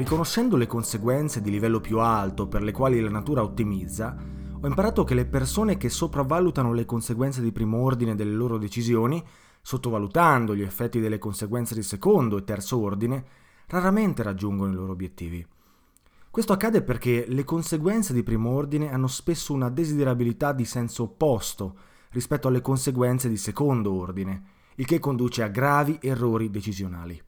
Riconoscendo 0.00 0.56
le 0.56 0.66
conseguenze 0.66 1.42
di 1.42 1.50
livello 1.50 1.78
più 1.78 1.98
alto 1.98 2.48
per 2.48 2.62
le 2.62 2.72
quali 2.72 2.98
la 3.02 3.10
natura 3.10 3.42
ottimizza, 3.42 4.16
ho 4.58 4.66
imparato 4.66 5.04
che 5.04 5.12
le 5.12 5.26
persone 5.26 5.76
che 5.76 5.90
sopravvalutano 5.90 6.72
le 6.72 6.86
conseguenze 6.86 7.42
di 7.42 7.52
primo 7.52 7.82
ordine 7.82 8.14
delle 8.14 8.32
loro 8.32 8.56
decisioni, 8.56 9.22
sottovalutando 9.60 10.56
gli 10.56 10.62
effetti 10.62 11.00
delle 11.00 11.18
conseguenze 11.18 11.74
di 11.74 11.82
secondo 11.82 12.38
e 12.38 12.44
terzo 12.44 12.80
ordine, 12.80 13.24
raramente 13.66 14.22
raggiungono 14.22 14.72
i 14.72 14.74
loro 14.74 14.92
obiettivi. 14.92 15.46
Questo 16.30 16.54
accade 16.54 16.80
perché 16.80 17.26
le 17.28 17.44
conseguenze 17.44 18.14
di 18.14 18.22
primo 18.22 18.52
ordine 18.52 18.90
hanno 18.90 19.06
spesso 19.06 19.52
una 19.52 19.68
desiderabilità 19.68 20.54
di 20.54 20.64
senso 20.64 21.02
opposto 21.02 21.76
rispetto 22.12 22.48
alle 22.48 22.62
conseguenze 22.62 23.28
di 23.28 23.36
secondo 23.36 23.92
ordine, 23.92 24.44
il 24.76 24.86
che 24.86 24.98
conduce 24.98 25.42
a 25.42 25.48
gravi 25.48 25.98
errori 26.00 26.48
decisionali. 26.48 27.22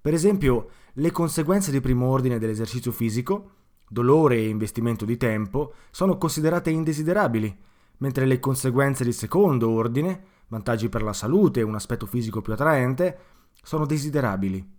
Per 0.00 0.14
esempio, 0.14 0.70
le 0.94 1.10
conseguenze 1.10 1.70
di 1.70 1.80
primo 1.80 2.06
ordine 2.08 2.38
dell'esercizio 2.38 2.90
fisico, 2.90 3.50
dolore 3.86 4.36
e 4.36 4.48
investimento 4.48 5.04
di 5.04 5.16
tempo, 5.16 5.74
sono 5.90 6.16
considerate 6.16 6.70
indesiderabili, 6.70 7.54
mentre 7.98 8.24
le 8.24 8.40
conseguenze 8.40 9.04
di 9.04 9.12
secondo 9.12 9.68
ordine, 9.70 10.24
vantaggi 10.48 10.88
per 10.88 11.02
la 11.02 11.12
salute 11.12 11.60
e 11.60 11.64
un 11.64 11.74
aspetto 11.74 12.06
fisico 12.06 12.40
più 12.40 12.54
attraente, 12.54 13.18
sono 13.62 13.84
desiderabili. 13.84 14.78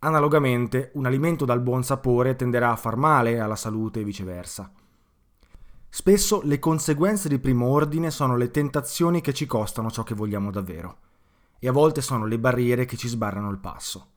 Analogamente, 0.00 0.90
un 0.94 1.06
alimento 1.06 1.44
dal 1.44 1.60
buon 1.60 1.84
sapore 1.84 2.34
tenderà 2.34 2.72
a 2.72 2.76
far 2.76 2.96
male 2.96 3.38
alla 3.38 3.56
salute 3.56 4.00
e 4.00 4.04
viceversa. 4.04 4.72
Spesso 5.88 6.40
le 6.42 6.58
conseguenze 6.58 7.28
di 7.28 7.38
primo 7.38 7.66
ordine 7.66 8.10
sono 8.10 8.36
le 8.36 8.50
tentazioni 8.50 9.20
che 9.20 9.34
ci 9.34 9.46
costano 9.46 9.90
ciò 9.90 10.02
che 10.02 10.14
vogliamo 10.14 10.50
davvero, 10.50 10.96
e 11.58 11.68
a 11.68 11.72
volte 11.72 12.00
sono 12.00 12.26
le 12.26 12.38
barriere 12.38 12.84
che 12.84 12.96
ci 12.96 13.08
sbarrano 13.08 13.50
il 13.50 13.58
passo. 13.58 14.08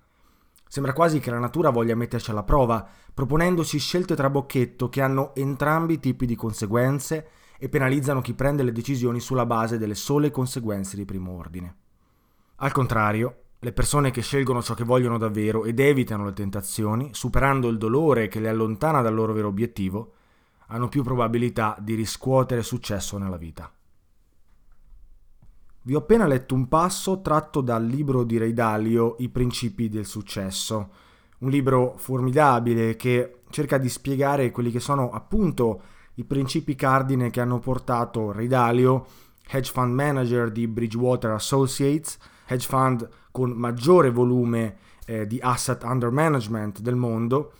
Sembra 0.73 0.93
quasi 0.93 1.19
che 1.19 1.29
la 1.29 1.37
natura 1.37 1.69
voglia 1.69 1.95
metterci 1.95 2.31
alla 2.31 2.41
prova, 2.41 2.83
proponendoci 3.13 3.77
scelte 3.77 4.15
trabocchetto 4.15 4.89
che 4.89 5.01
hanno 5.01 5.35
entrambi 5.35 5.99
tipi 5.99 6.25
di 6.25 6.35
conseguenze 6.35 7.27
e 7.59 7.69
penalizzano 7.69 8.21
chi 8.21 8.33
prende 8.33 8.63
le 8.63 8.71
decisioni 8.71 9.19
sulla 9.19 9.45
base 9.45 9.77
delle 9.77 9.93
sole 9.93 10.31
conseguenze 10.31 10.95
di 10.95 11.05
primo 11.05 11.37
ordine. 11.37 11.75
Al 12.55 12.71
contrario, 12.71 13.41
le 13.59 13.71
persone 13.71 14.09
che 14.09 14.23
scelgono 14.23 14.63
ciò 14.63 14.73
che 14.73 14.83
vogliono 14.83 15.19
davvero 15.19 15.63
ed 15.63 15.79
evitano 15.79 16.25
le 16.25 16.33
tentazioni, 16.33 17.09
superando 17.13 17.67
il 17.67 17.77
dolore 17.77 18.27
che 18.27 18.39
le 18.39 18.49
allontana 18.49 19.03
dal 19.03 19.13
loro 19.13 19.31
vero 19.31 19.49
obiettivo, 19.49 20.13
hanno 20.69 20.89
più 20.89 21.03
probabilità 21.03 21.77
di 21.79 21.93
riscuotere 21.93 22.63
successo 22.63 23.19
nella 23.19 23.37
vita. 23.37 23.71
Vi 25.85 25.95
ho 25.95 25.97
appena 25.97 26.25
letto 26.25 26.55
un 26.55 26.69
passo 26.69 27.19
tratto 27.19 27.59
dal 27.59 27.85
libro 27.85 28.23
di 28.23 28.37
Ray 28.37 28.53
Dalio 28.53 29.17
I 29.19 29.27
principi 29.27 29.89
del 29.89 30.05
successo, 30.05 30.91
un 31.39 31.49
libro 31.49 31.95
formidabile 31.97 32.95
che 32.95 33.41
cerca 33.49 33.77
di 33.77 33.89
spiegare 33.89 34.49
quelli 34.51 34.71
che 34.71 34.79
sono 34.79 35.09
appunto 35.09 35.81
i 36.13 36.23
principi 36.23 36.75
cardine 36.75 37.29
che 37.31 37.41
hanno 37.41 37.59
portato 37.59 38.31
Ray 38.31 38.47
Dalio, 38.47 39.05
hedge 39.45 39.73
fund 39.73 39.93
manager 39.93 40.51
di 40.51 40.69
Bridgewater 40.69 41.31
Associates, 41.31 42.17
hedge 42.45 42.65
fund 42.65 43.09
con 43.29 43.51
maggiore 43.51 44.09
volume 44.09 44.77
eh, 45.05 45.27
di 45.27 45.37
asset 45.41 45.83
under 45.83 46.11
management 46.11 46.79
del 46.79 46.95
mondo, 46.95 47.51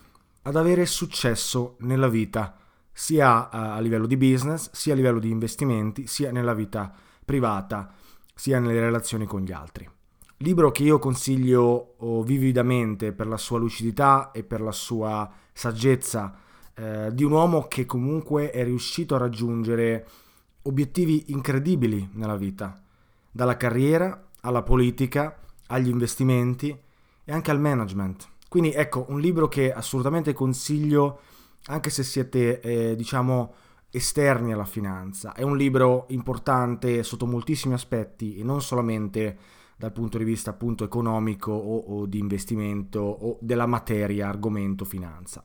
ad 0.44 0.56
avere 0.56 0.86
successo 0.86 1.76
nella 1.80 2.08
vita, 2.08 2.56
sia 2.90 3.50
a 3.50 3.78
livello 3.81 4.08
di 4.08 4.16
business, 4.16 4.69
sia 4.72 4.94
a 4.94 4.96
livello 4.96 5.19
di 5.19 5.30
investimenti, 5.30 6.08
sia 6.08 6.31
nella 6.31 6.54
vita 6.54 6.90
privata 7.26 7.96
sia 8.33 8.59
nelle 8.59 8.80
relazioni 8.80 9.25
con 9.25 9.41
gli 9.41 9.51
altri. 9.51 9.89
Libro 10.38 10.71
che 10.71 10.83
io 10.83 11.00
consiglio 11.00 11.95
oh, 11.97 12.24
vividamente 12.24 13.13
per 13.13 13.27
la 13.27 13.38
sua 13.38 13.59
lucidità 13.59 14.31
e 14.31 14.44
per 14.44 14.62
la 14.62 14.71
sua 14.71 15.31
saggezza 15.53 16.38
eh, 16.75 17.09
di 17.13 17.24
un 17.24 17.31
uomo 17.31 17.68
che 17.68 17.85
comunque 17.85 18.51
è 18.51 18.63
riuscito 18.63 19.15
a 19.15 19.19
raggiungere 19.19 20.07
obiettivi 20.63 21.25
incredibili 21.27 22.09
nella 22.13 22.35
vita, 22.35 22.81
dalla 23.31 23.57
carriera 23.57 24.30
alla 24.41 24.63
politica, 24.63 25.39
agli 25.68 25.88
investimenti 25.88 26.77
e 27.24 27.31
anche 27.31 27.51
al 27.51 27.59
management, 27.59 28.27
Quindi 28.50 28.74
ecco, 28.74 29.06
un 29.09 29.19
libro 29.19 29.47
che 29.47 29.71
assolutamente 29.71 30.33
consiglio 30.33 31.21
anche 31.68 31.89
se 31.89 32.03
siete, 32.03 32.59
eh, 32.59 32.95
diciamo, 32.95 33.53
esterni 33.95 34.51
alla 34.51 34.66
finanza. 34.66 35.34
È 35.34 35.44
un 35.44 35.56
libro 35.56 36.06
importante 36.10 37.04
sotto 37.04 37.28
moltissimi 37.28 37.75
aspetti 37.75 38.38
e 38.38 38.44
non 38.44 38.60
solamente 38.60 39.38
dal 39.78 39.92
punto 39.92 40.18
di 40.18 40.24
vista 40.24 40.50
appunto 40.50 40.84
economico 40.84 41.51
o, 41.51 41.78
o 41.78 42.06
di 42.07 42.18
investimento 42.18 43.00
o 43.01 43.38
della 43.40 43.68
materia, 43.68 44.28
argomento 44.28 44.84
finanza. 44.84 45.44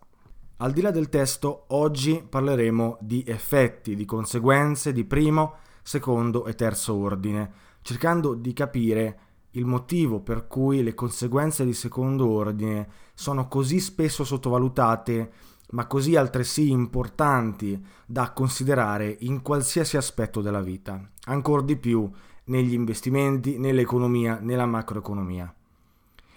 Al 0.61 0.73
di 0.73 0.81
là 0.81 0.91
del 0.91 1.11
testo, 1.11 1.67
oggi 1.69 2.25
parleremo 2.27 2.97
di 3.03 3.23
effetti, 3.27 3.95
di 3.95 4.07
conseguenze 4.07 4.95
di 4.95 5.05
primo, 5.05 5.57
secondo 5.83 6.47
e 6.47 6.55
terzo 6.55 6.95
ordine, 6.95 7.53
cercando 7.83 8.33
di 8.33 8.55
capire 8.55 9.19
il 9.53 9.67
motivo 9.67 10.21
per 10.21 10.47
cui 10.47 10.83
le 10.83 10.95
conseguenze 10.95 11.67
di 11.67 11.75
secondo 11.75 12.31
ordine 12.31 12.89
sono 13.13 13.47
così 13.47 13.79
spesso 13.79 14.25
sottovalutate, 14.25 15.33
ma 15.71 15.87
così 15.87 16.17
altresì 16.17 16.71
importanti 16.71 17.83
da 18.07 18.33
considerare 18.33 19.17
in 19.21 19.43
qualsiasi 19.43 19.97
aspetto 19.97 20.41
della 20.41 20.63
vita, 20.63 21.01
ancora 21.25 21.63
di 21.63 21.77
più 21.77 22.11
negli 22.45 22.73
investimenti, 22.73 23.59
nell'economia, 23.59 24.39
nella 24.41 24.67
macroeconomia. 24.67 25.53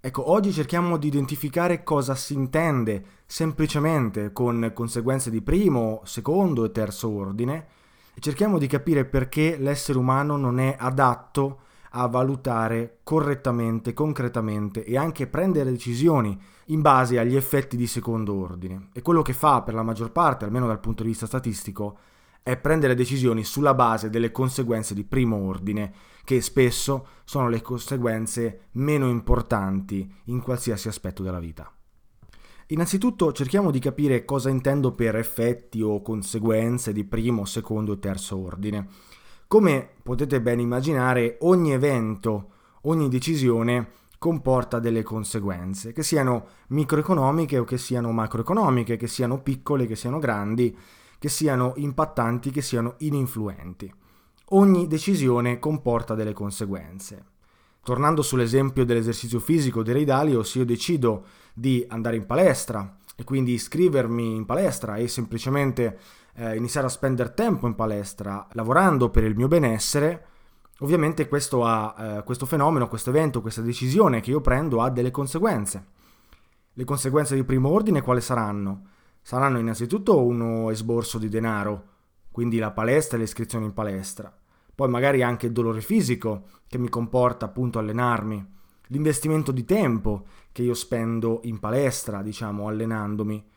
Ecco, 0.03 0.31
oggi 0.31 0.51
cerchiamo 0.51 0.97
di 0.97 1.07
identificare 1.07 1.83
cosa 1.83 2.15
si 2.15 2.33
intende 2.33 3.05
semplicemente 3.27 4.31
con 4.33 4.71
conseguenze 4.73 5.29
di 5.29 5.41
primo, 5.41 6.01
secondo 6.05 6.65
e 6.65 6.71
terzo 6.71 7.09
ordine 7.09 7.67
e 8.13 8.19
cerchiamo 8.19 8.57
di 8.57 8.67
capire 8.67 9.05
perché 9.05 9.57
l'essere 9.57 9.99
umano 9.99 10.37
non 10.37 10.59
è 10.59 10.75
adatto 10.77 11.59
a 11.93 12.07
valutare 12.07 12.99
correttamente, 13.03 13.93
concretamente 13.93 14.83
e 14.83 14.97
anche 14.97 15.27
prendere 15.27 15.71
decisioni 15.71 16.39
in 16.67 16.81
base 16.81 17.19
agli 17.19 17.35
effetti 17.35 17.75
di 17.75 17.87
secondo 17.87 18.33
ordine. 18.35 18.89
E 18.93 19.01
quello 19.01 19.21
che 19.21 19.33
fa 19.33 19.61
per 19.61 19.73
la 19.73 19.83
maggior 19.83 20.11
parte, 20.11 20.45
almeno 20.45 20.67
dal 20.67 20.79
punto 20.79 21.03
di 21.03 21.09
vista 21.09 21.25
statistico, 21.25 21.97
è 22.43 22.57
prendere 22.57 22.95
decisioni 22.95 23.43
sulla 23.43 23.73
base 23.73 24.09
delle 24.09 24.31
conseguenze 24.31 24.93
di 24.93 25.03
primo 25.03 25.35
ordine, 25.35 25.93
che 26.23 26.41
spesso 26.41 27.07
sono 27.23 27.49
le 27.49 27.61
conseguenze 27.61 28.67
meno 28.73 29.09
importanti 29.09 30.11
in 30.25 30.41
qualsiasi 30.41 30.87
aspetto 30.87 31.23
della 31.23 31.39
vita. 31.39 31.71
Innanzitutto 32.67 33.33
cerchiamo 33.33 33.69
di 33.69 33.79
capire 33.79 34.23
cosa 34.23 34.49
intendo 34.49 34.93
per 34.93 35.17
effetti 35.17 35.81
o 35.81 36.01
conseguenze 36.01 36.93
di 36.93 37.03
primo, 37.03 37.43
secondo 37.43 37.93
e 37.93 37.99
terzo 37.99 38.37
ordine. 38.37 38.87
Come 39.51 39.89
potete 40.01 40.39
ben 40.39 40.61
immaginare, 40.61 41.35
ogni 41.41 41.73
evento, 41.73 42.51
ogni 42.83 43.09
decisione 43.09 43.89
comporta 44.17 44.79
delle 44.79 45.03
conseguenze, 45.03 45.91
che 45.91 46.03
siano 46.03 46.47
microeconomiche 46.67 47.57
o 47.57 47.65
che 47.65 47.77
siano 47.77 48.13
macroeconomiche, 48.13 48.95
che 48.95 49.07
siano 49.07 49.41
piccole, 49.41 49.87
che 49.87 49.97
siano 49.97 50.19
grandi, 50.19 50.73
che 51.19 51.27
siano 51.27 51.73
impattanti, 51.75 52.49
che 52.49 52.61
siano 52.61 52.93
ininfluenti. 52.99 53.93
Ogni 54.51 54.87
decisione 54.87 55.59
comporta 55.59 56.15
delle 56.15 56.31
conseguenze. 56.31 57.25
Tornando 57.83 58.21
sull'esempio 58.21 58.85
dell'esercizio 58.85 59.41
fisico 59.41 59.83
dei 59.83 60.05
Dalio, 60.05 60.43
se 60.43 60.59
io 60.59 60.65
decido 60.65 61.25
di 61.53 61.85
andare 61.89 62.15
in 62.15 62.25
palestra 62.25 62.99
e 63.17 63.25
quindi 63.25 63.51
iscrivermi 63.51 64.33
in 64.33 64.45
palestra 64.45 64.95
e 64.95 65.09
semplicemente 65.09 65.99
eh, 66.41 66.55
iniziare 66.55 66.87
a 66.87 66.89
spendere 66.89 67.35
tempo 67.35 67.67
in 67.67 67.75
palestra 67.75 68.47
lavorando 68.53 69.11
per 69.11 69.23
il 69.23 69.35
mio 69.35 69.47
benessere, 69.47 70.25
ovviamente 70.79 71.27
questo, 71.27 71.63
ha, 71.63 71.95
eh, 71.97 72.23
questo 72.23 72.47
fenomeno, 72.47 72.87
questo 72.87 73.11
evento, 73.11 73.41
questa 73.41 73.61
decisione 73.61 74.21
che 74.21 74.31
io 74.31 74.41
prendo 74.41 74.81
ha 74.81 74.89
delle 74.89 75.11
conseguenze. 75.11 75.85
Le 76.73 76.83
conseguenze 76.83 77.35
di 77.35 77.43
primo 77.43 77.69
ordine 77.69 78.01
quali 78.01 78.21
saranno? 78.21 78.87
Saranno 79.21 79.59
innanzitutto 79.59 80.25
uno 80.25 80.71
esborso 80.71 81.19
di 81.19 81.29
denaro, 81.29 81.89
quindi 82.31 82.57
la 82.57 82.71
palestra 82.71 83.17
e 83.17 83.19
l'iscrizione 83.21 83.65
in 83.65 83.73
palestra. 83.73 84.35
Poi 84.73 84.89
magari 84.89 85.21
anche 85.21 85.45
il 85.45 85.51
dolore 85.51 85.81
fisico 85.81 86.47
che 86.67 86.79
mi 86.79 86.89
comporta 86.89 87.45
appunto 87.45 87.77
allenarmi, 87.77 88.43
l'investimento 88.87 89.51
di 89.51 89.63
tempo 89.63 90.25
che 90.51 90.63
io 90.63 90.73
spendo 90.73 91.41
in 91.43 91.59
palestra, 91.59 92.23
diciamo, 92.23 92.67
allenandomi, 92.67 93.50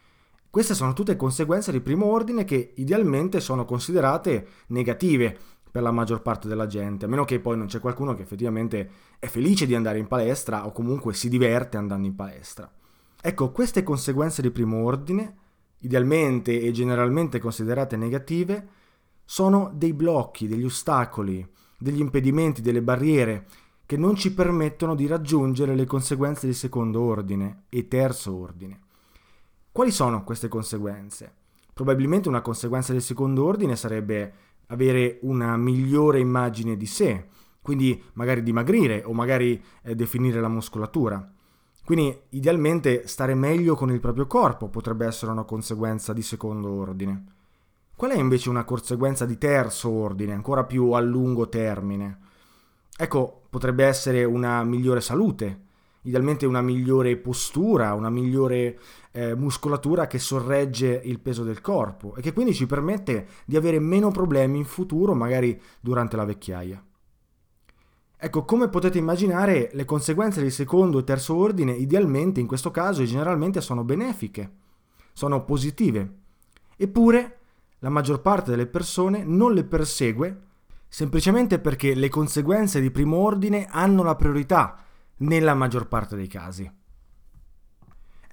queste 0.55 0.75
sono 0.75 0.93
tutte 0.93 1.17
conseguenze 1.17 1.73
di 1.73 1.81
primo 1.81 2.07
ordine 2.07 2.45
che 2.45 2.75
idealmente 2.77 3.41
sono 3.41 3.65
considerate 3.65 4.47
negative 4.69 5.37
per 5.69 5.83
la 5.83 5.91
maggior 5.91 6.23
parte 6.23 6.47
della 6.47 6.69
gente, 6.69 7.07
a 7.07 7.09
meno 7.09 7.25
che 7.25 7.41
poi 7.41 7.57
non 7.57 7.67
c'è 7.67 7.81
qualcuno 7.81 8.15
che 8.15 8.23
effettivamente 8.23 8.89
è 9.19 9.27
felice 9.27 9.67
di 9.67 9.75
andare 9.75 9.99
in 9.99 10.07
palestra 10.07 10.65
o 10.65 10.71
comunque 10.71 11.13
si 11.13 11.29
diverte 11.29 11.77
andando 11.77 12.07
in 12.07 12.15
palestra. 12.15 12.71
Ecco, 13.21 13.51
queste 13.51 13.83
conseguenze 13.83 14.43
di 14.43 14.53
primo 14.53 14.85
ordine, 14.85 15.39
idealmente 15.79 16.61
e 16.61 16.71
generalmente 16.71 17.41
considerate 17.41 17.97
negative, 17.97 18.69
sono 19.25 19.73
dei 19.75 19.93
blocchi, 19.93 20.47
degli 20.47 20.67
ostacoli, 20.67 21.45
degli 21.77 21.99
impedimenti, 21.99 22.63
delle 22.63 22.81
barriere 22.81 23.47
che 23.85 23.97
non 23.97 24.15
ci 24.15 24.33
permettono 24.33 24.95
di 24.95 25.09
raggiungere 25.09 25.75
le 25.75 25.85
conseguenze 25.85 26.47
di 26.47 26.55
secondo 26.55 27.01
ordine 27.01 27.65
e 27.71 27.89
terzo 27.89 28.37
ordine. 28.37 28.84
Quali 29.75 29.91
sono 29.91 30.23
queste 30.23 30.47
conseguenze? 30.47 31.33
Probabilmente 31.75 32.29
una 32.29 32.43
conseguenza 32.43 32.93
del 32.93 33.03
secondo 33.03 33.45
ordine 33.45 33.75
sarebbe 33.75 34.33
avere 34.69 35.19
una 35.23 35.57
migliore 35.57 36.21
immagine 36.21 36.77
di 36.77 36.87
sé, 36.87 37.27
quindi 37.61 38.01
magari 38.13 38.45
dimagrire 38.45 39.03
o 39.05 39.13
magari 39.13 39.61
eh, 39.83 39.97
definire 39.97 40.41
la 40.41 40.47
muscolatura. 40.47 41.29
Quindi 41.85 42.17
idealmente 42.29 43.09
stare 43.09 43.35
meglio 43.35 43.75
con 43.75 43.91
il 43.91 43.99
proprio 43.99 44.29
corpo 44.29 44.69
potrebbe 44.69 45.07
essere 45.07 45.33
una 45.33 45.43
conseguenza 45.43 46.13
di 46.13 46.23
secondo 46.23 46.71
ordine. 46.71 47.25
Qual 47.97 48.13
è 48.13 48.17
invece 48.17 48.51
una 48.51 48.63
conseguenza 48.63 49.27
di 49.27 49.39
terzo 49.39 49.91
ordine, 49.91 50.35
ancora 50.35 50.63
più 50.63 50.93
a 50.93 51.01
lungo 51.01 51.49
termine? 51.49 52.19
Ecco, 52.97 53.43
potrebbe 53.51 53.85
essere 53.85 54.23
una 54.23 54.63
migliore 54.63 55.01
salute, 55.01 55.63
idealmente 56.05 56.47
una 56.47 56.63
migliore 56.63 57.17
postura, 57.17 57.95
una 57.95 58.11
migliore 58.11 58.79
eh, 59.11 59.35
muscolatura 59.35 60.07
che 60.07 60.19
sorregge 60.19 61.01
il 61.05 61.21
peso 61.21 61.45
del 61.45 61.61
corpo 61.61 62.15
e 62.15 62.21
che 62.21 62.33
quindi 62.33 62.55
ci 62.55 62.67
permette 62.67 63.27
di 63.45 63.57
avere 63.57 63.79
meno 63.79 64.11
problemi 64.11 64.59
in 64.59 64.65
futuro, 64.65 65.15
magari 65.15 65.61
durante 65.81 66.17
la 66.17 66.25
vecchiaia. 66.25 66.83
Ecco, 68.17 68.45
come 68.45 68.69
potete 68.69 68.99
immaginare, 68.99 69.71
le 69.73 69.85
conseguenze 69.85 70.43
di 70.43 70.51
secondo 70.51 70.99
e 70.99 71.05
terzo 71.05 71.35
ordine 71.35 71.73
idealmente 71.73 72.41
in 72.41 72.47
questo 72.47 72.71
caso 72.71 73.03
e 73.03 73.07
generalmente 73.07 73.61
sono 73.61 73.85
benefiche, 73.85 74.51
sono 75.13 75.45
positive. 75.45 76.21
Eppure 76.77 77.39
la 77.81 77.91
maggior 77.91 78.21
parte 78.21 78.51
delle 78.51 78.67
persone 78.67 79.25
non 79.25 79.53
le 79.53 79.65
persegue 79.65 80.41
semplicemente 80.89 81.59
perché 81.59 81.95
le 81.95 82.09
conseguenze 82.09 82.81
di 82.81 82.91
primo 82.91 83.17
ordine 83.17 83.67
hanno 83.69 84.03
la 84.03 84.15
priorità 84.15 84.84
nella 85.19 85.55
maggior 85.55 85.89
parte 85.89 86.17
dei 86.17 86.27
casi. 86.27 86.71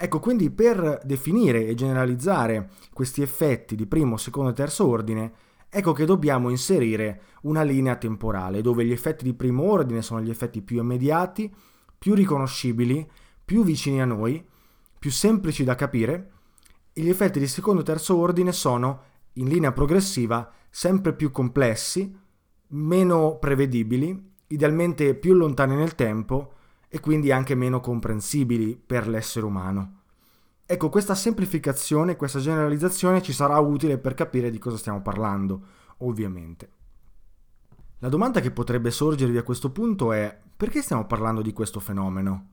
Ecco, 0.04 0.20
quindi 0.20 0.50
per 0.50 1.02
definire 1.04 1.68
e 1.68 1.76
generalizzare 1.76 2.72
questi 2.92 3.22
effetti 3.22 3.76
di 3.76 3.86
primo, 3.86 4.18
secondo 4.18 4.50
e 4.50 4.54
terzo 4.54 4.88
ordine, 4.88 5.32
ecco 5.70 5.94
che 5.94 6.06
dobbiamo 6.06 6.50
inserire 6.50 7.22
una 7.44 7.62
linea 7.62 7.96
temporale 7.96 8.62
dove 8.62 8.84
gli 8.84 8.92
effetti 8.92 9.24
di 9.24 9.36
primo 9.36 9.64
ordine 9.64 10.02
sono 10.02 10.22
gli 10.22 10.32
effetti 10.32 10.64
più 10.64 10.80
immediati, 10.80 11.54
più 11.98 12.16
riconoscibili, 12.16 13.08
più 13.46 13.64
vicini 13.64 14.02
a 14.02 14.06
noi, 14.06 14.44
più 14.98 15.12
semplici 15.12 15.64
da 15.64 15.76
capire, 15.76 16.32
e 16.94 17.02
gli 17.04 17.10
effetti 17.10 17.38
di 17.38 17.48
secondo 17.48 17.82
e 17.82 17.84
terzo 17.84 18.18
ordine 18.18 18.52
sono, 18.52 19.04
in 19.34 19.48
linea 19.48 19.72
progressiva, 19.72 20.52
sempre 20.70 21.14
più 21.14 21.30
complessi, 21.30 22.18
meno 22.70 23.38
prevedibili, 23.38 24.32
idealmente 24.48 25.14
più 25.14 25.34
lontani 25.36 25.76
nel 25.76 25.94
tempo, 25.94 26.54
e 26.94 27.00
quindi 27.00 27.32
anche 27.32 27.56
meno 27.56 27.80
comprensibili 27.80 28.76
per 28.76 29.08
l'essere 29.08 29.46
umano. 29.46 30.00
Ecco, 30.66 30.90
questa 30.90 31.16
semplificazione, 31.16 32.18
questa 32.18 32.40
generalizzazione 32.40 33.22
ci 33.22 33.32
sarà 33.32 33.58
utile 33.60 33.98
per 33.98 34.14
capire 34.14 34.52
di 34.52 34.60
cosa 34.60 34.76
stiamo 34.76 35.02
parlando, 35.02 35.62
ovviamente. 36.00 36.70
La 38.00 38.10
domanda 38.10 38.42
che 38.42 38.52
potrebbe 38.52 38.92
sorgervi 38.92 39.38
a 39.38 39.44
questo 39.44 39.72
punto 39.72 40.12
è 40.12 40.38
perché 40.58 40.82
stiamo 40.82 41.06
parlando 41.06 41.42
di 41.42 41.54
questo 41.54 41.80
fenomeno? 41.80 42.50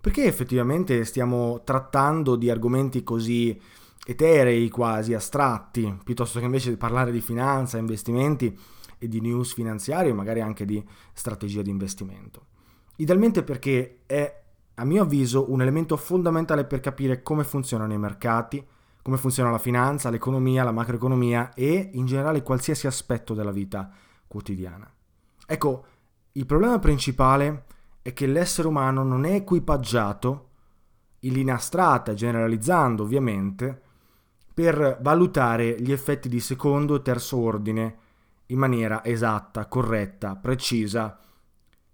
Perché 0.00 0.24
effettivamente 0.24 1.04
stiamo 1.04 1.62
trattando 1.62 2.34
di 2.34 2.50
argomenti 2.50 3.04
così 3.04 3.56
eterei, 4.04 4.68
quasi 4.70 5.14
astratti, 5.14 6.00
piuttosto 6.02 6.40
che 6.40 6.46
invece 6.46 6.76
parlare 6.76 7.12
di 7.12 7.20
finanza, 7.20 7.78
investimenti 7.78 8.58
e 8.98 9.06
di 9.06 9.20
news 9.20 9.52
finanziarie, 9.52 10.12
magari 10.12 10.40
anche 10.40 10.64
di 10.64 10.84
strategia 11.12 11.62
di 11.62 11.70
investimento? 11.70 12.54
Idealmente 12.96 13.42
perché 13.42 14.00
è, 14.06 14.42
a 14.74 14.84
mio 14.84 15.02
avviso, 15.02 15.50
un 15.50 15.60
elemento 15.60 15.96
fondamentale 15.96 16.64
per 16.64 16.80
capire 16.80 17.22
come 17.22 17.44
funzionano 17.44 17.92
i 17.92 17.98
mercati, 17.98 18.64
come 19.02 19.18
funziona 19.18 19.50
la 19.50 19.58
finanza, 19.58 20.10
l'economia, 20.10 20.64
la 20.64 20.72
macroeconomia 20.72 21.54
e 21.54 21.90
in 21.92 22.06
generale 22.06 22.42
qualsiasi 22.42 22.86
aspetto 22.86 23.34
della 23.34 23.52
vita 23.52 23.88
quotidiana. 24.26 24.90
Ecco, 25.46 25.84
il 26.32 26.44
problema 26.44 26.78
principale 26.78 27.64
è 28.02 28.12
che 28.12 28.26
l'essere 28.26 28.68
umano 28.68 29.04
non 29.04 29.24
è 29.24 29.34
equipaggiato 29.34 30.48
in 31.20 31.32
linea 31.32 31.54
astratta, 31.54 32.14
generalizzando 32.14 33.02
ovviamente, 33.02 33.82
per 34.52 34.98
valutare 35.02 35.80
gli 35.80 35.92
effetti 35.92 36.28
di 36.28 36.40
secondo 36.40 36.94
e 36.96 37.02
terzo 37.02 37.36
ordine 37.36 37.96
in 38.46 38.58
maniera 38.58 39.04
esatta, 39.04 39.66
corretta, 39.66 40.34
precisa, 40.34 41.18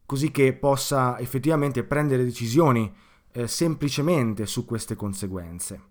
così 0.07 0.31
che 0.31 0.53
possa 0.53 1.19
effettivamente 1.19 1.85
prendere 1.85 2.25
decisioni 2.25 2.93
eh, 3.33 3.47
semplicemente 3.47 4.47
su 4.47 4.65
queste 4.65 4.95
conseguenze. 4.95 5.91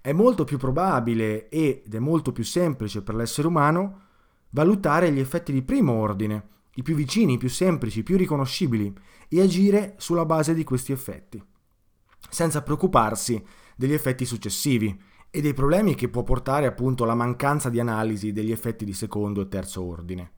È 0.00 0.12
molto 0.12 0.44
più 0.44 0.58
probabile 0.58 1.48
ed 1.48 1.94
è 1.94 1.98
molto 1.98 2.32
più 2.32 2.44
semplice 2.44 3.02
per 3.02 3.14
l'essere 3.14 3.48
umano 3.48 4.08
valutare 4.50 5.12
gli 5.12 5.20
effetti 5.20 5.52
di 5.52 5.62
primo 5.62 5.92
ordine, 5.92 6.48
i 6.74 6.82
più 6.82 6.94
vicini, 6.94 7.34
i 7.34 7.38
più 7.38 7.48
semplici, 7.48 8.00
i 8.00 8.02
più 8.02 8.16
riconoscibili, 8.16 8.92
e 9.28 9.40
agire 9.40 9.94
sulla 9.98 10.24
base 10.24 10.54
di 10.54 10.64
questi 10.64 10.92
effetti, 10.92 11.42
senza 12.28 12.62
preoccuparsi 12.62 13.42
degli 13.76 13.92
effetti 13.92 14.24
successivi 14.24 15.00
e 15.30 15.40
dei 15.40 15.54
problemi 15.54 15.94
che 15.94 16.08
può 16.08 16.24
portare 16.24 16.66
appunto 16.66 17.04
la 17.04 17.14
mancanza 17.14 17.68
di 17.68 17.78
analisi 17.78 18.32
degli 18.32 18.50
effetti 18.50 18.84
di 18.84 18.92
secondo 18.92 19.40
e 19.40 19.48
terzo 19.48 19.82
ordine. 19.84 20.32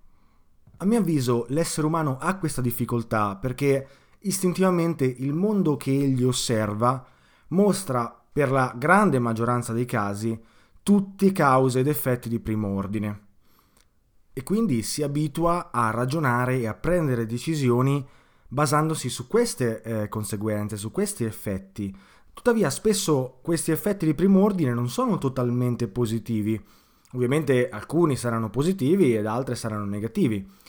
A 0.83 0.85
mio 0.85 0.99
avviso 0.99 1.47
l'essere 1.51 1.87
umano 1.87 2.19
ha 2.19 2.37
questa 2.39 2.61
difficoltà 2.61 3.37
perché 3.37 3.87
istintivamente 4.23 5.05
il 5.05 5.33
mondo 5.33 5.77
che 5.77 5.93
egli 5.93 6.25
osserva 6.25 7.07
mostra 7.49 8.21
per 8.33 8.51
la 8.51 8.75
grande 8.77 9.21
maggioranza 9.21 9.73
dei 9.73 9.85
casi 9.85 10.37
tutti 10.83 11.31
cause 11.31 11.79
ed 11.79 11.87
effetti 11.87 12.29
di 12.29 12.41
primo 12.41 12.67
ordine 12.67 13.27
e 14.33 14.43
quindi 14.43 14.83
si 14.83 15.05
abitua 15.05 15.71
a 15.71 15.91
ragionare 15.91 16.59
e 16.59 16.67
a 16.67 16.75
prendere 16.75 17.27
decisioni 17.27 18.05
basandosi 18.49 19.09
su 19.09 19.29
queste 19.29 19.83
eh, 19.83 20.09
conseguenze, 20.09 20.77
su 20.77 20.91
questi 20.91 21.23
effetti. 21.23 21.97
Tuttavia 22.35 22.71
spesso 22.71 23.39
questi 23.41 23.71
effetti 23.71 24.05
di 24.05 24.15
primo 24.15 24.43
ordine 24.43 24.75
non 24.75 24.89
sono 24.89 25.19
totalmente 25.19 25.87
positivi. 25.87 26.61
Ovviamente 27.13 27.69
alcuni 27.69 28.17
saranno 28.17 28.51
positivi 28.51 29.15
ed 29.15 29.27
altri 29.27 29.55
saranno 29.55 29.85
negativi. 29.85 30.61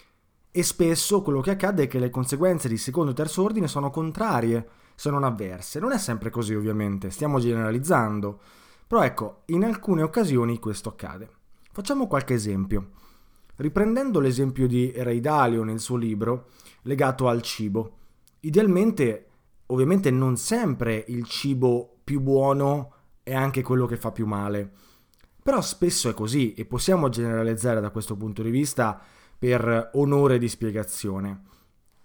E 0.55 0.61
spesso 0.61 1.23
quello 1.23 1.41
che 1.41 1.49
accade 1.49 1.83
è 1.83 1.87
che 1.87 1.97
le 1.97 2.11
conseguenze 2.11 2.69
di 2.69 2.77
secondo 2.77 3.09
e 3.09 3.15
terzo 3.15 3.41
ordine 3.41 3.67
sono 3.67 3.89
contrarie, 3.89 4.67
se 4.93 5.09
non 5.09 5.23
avverse. 5.23 5.79
Non 5.79 5.91
è 5.91 5.97
sempre 5.97 6.29
così 6.29 6.53
ovviamente, 6.53 7.09
stiamo 7.09 7.39
generalizzando. 7.39 8.39
Però 8.85 9.01
ecco, 9.01 9.41
in 9.45 9.63
alcune 9.63 10.03
occasioni 10.03 10.59
questo 10.59 10.89
accade. 10.89 11.27
Facciamo 11.71 12.05
qualche 12.05 12.35
esempio. 12.35 12.91
Riprendendo 13.55 14.19
l'esempio 14.19 14.67
di 14.67 14.93
Ray 14.95 15.19
Dalio 15.19 15.63
nel 15.63 15.79
suo 15.79 15.95
libro 15.95 16.49
legato 16.83 17.27
al 17.27 17.41
cibo, 17.41 17.97
idealmente, 18.41 19.29
ovviamente 19.67 20.11
non 20.11 20.37
sempre 20.37 21.03
il 21.07 21.25
cibo 21.25 21.97
più 22.03 22.19
buono 22.19 22.93
è 23.23 23.33
anche 23.33 23.63
quello 23.63 23.87
che 23.87 23.97
fa 23.97 24.11
più 24.11 24.27
male, 24.27 24.71
però 25.41 25.61
spesso 25.61 26.09
è 26.09 26.13
così 26.13 26.53
e 26.53 26.65
possiamo 26.65 27.09
generalizzare 27.09 27.81
da 27.81 27.89
questo 27.89 28.15
punto 28.15 28.43
di 28.43 28.51
vista 28.51 29.01
per 29.43 29.89
onore 29.95 30.37
di 30.37 30.47
spiegazione. 30.47 31.41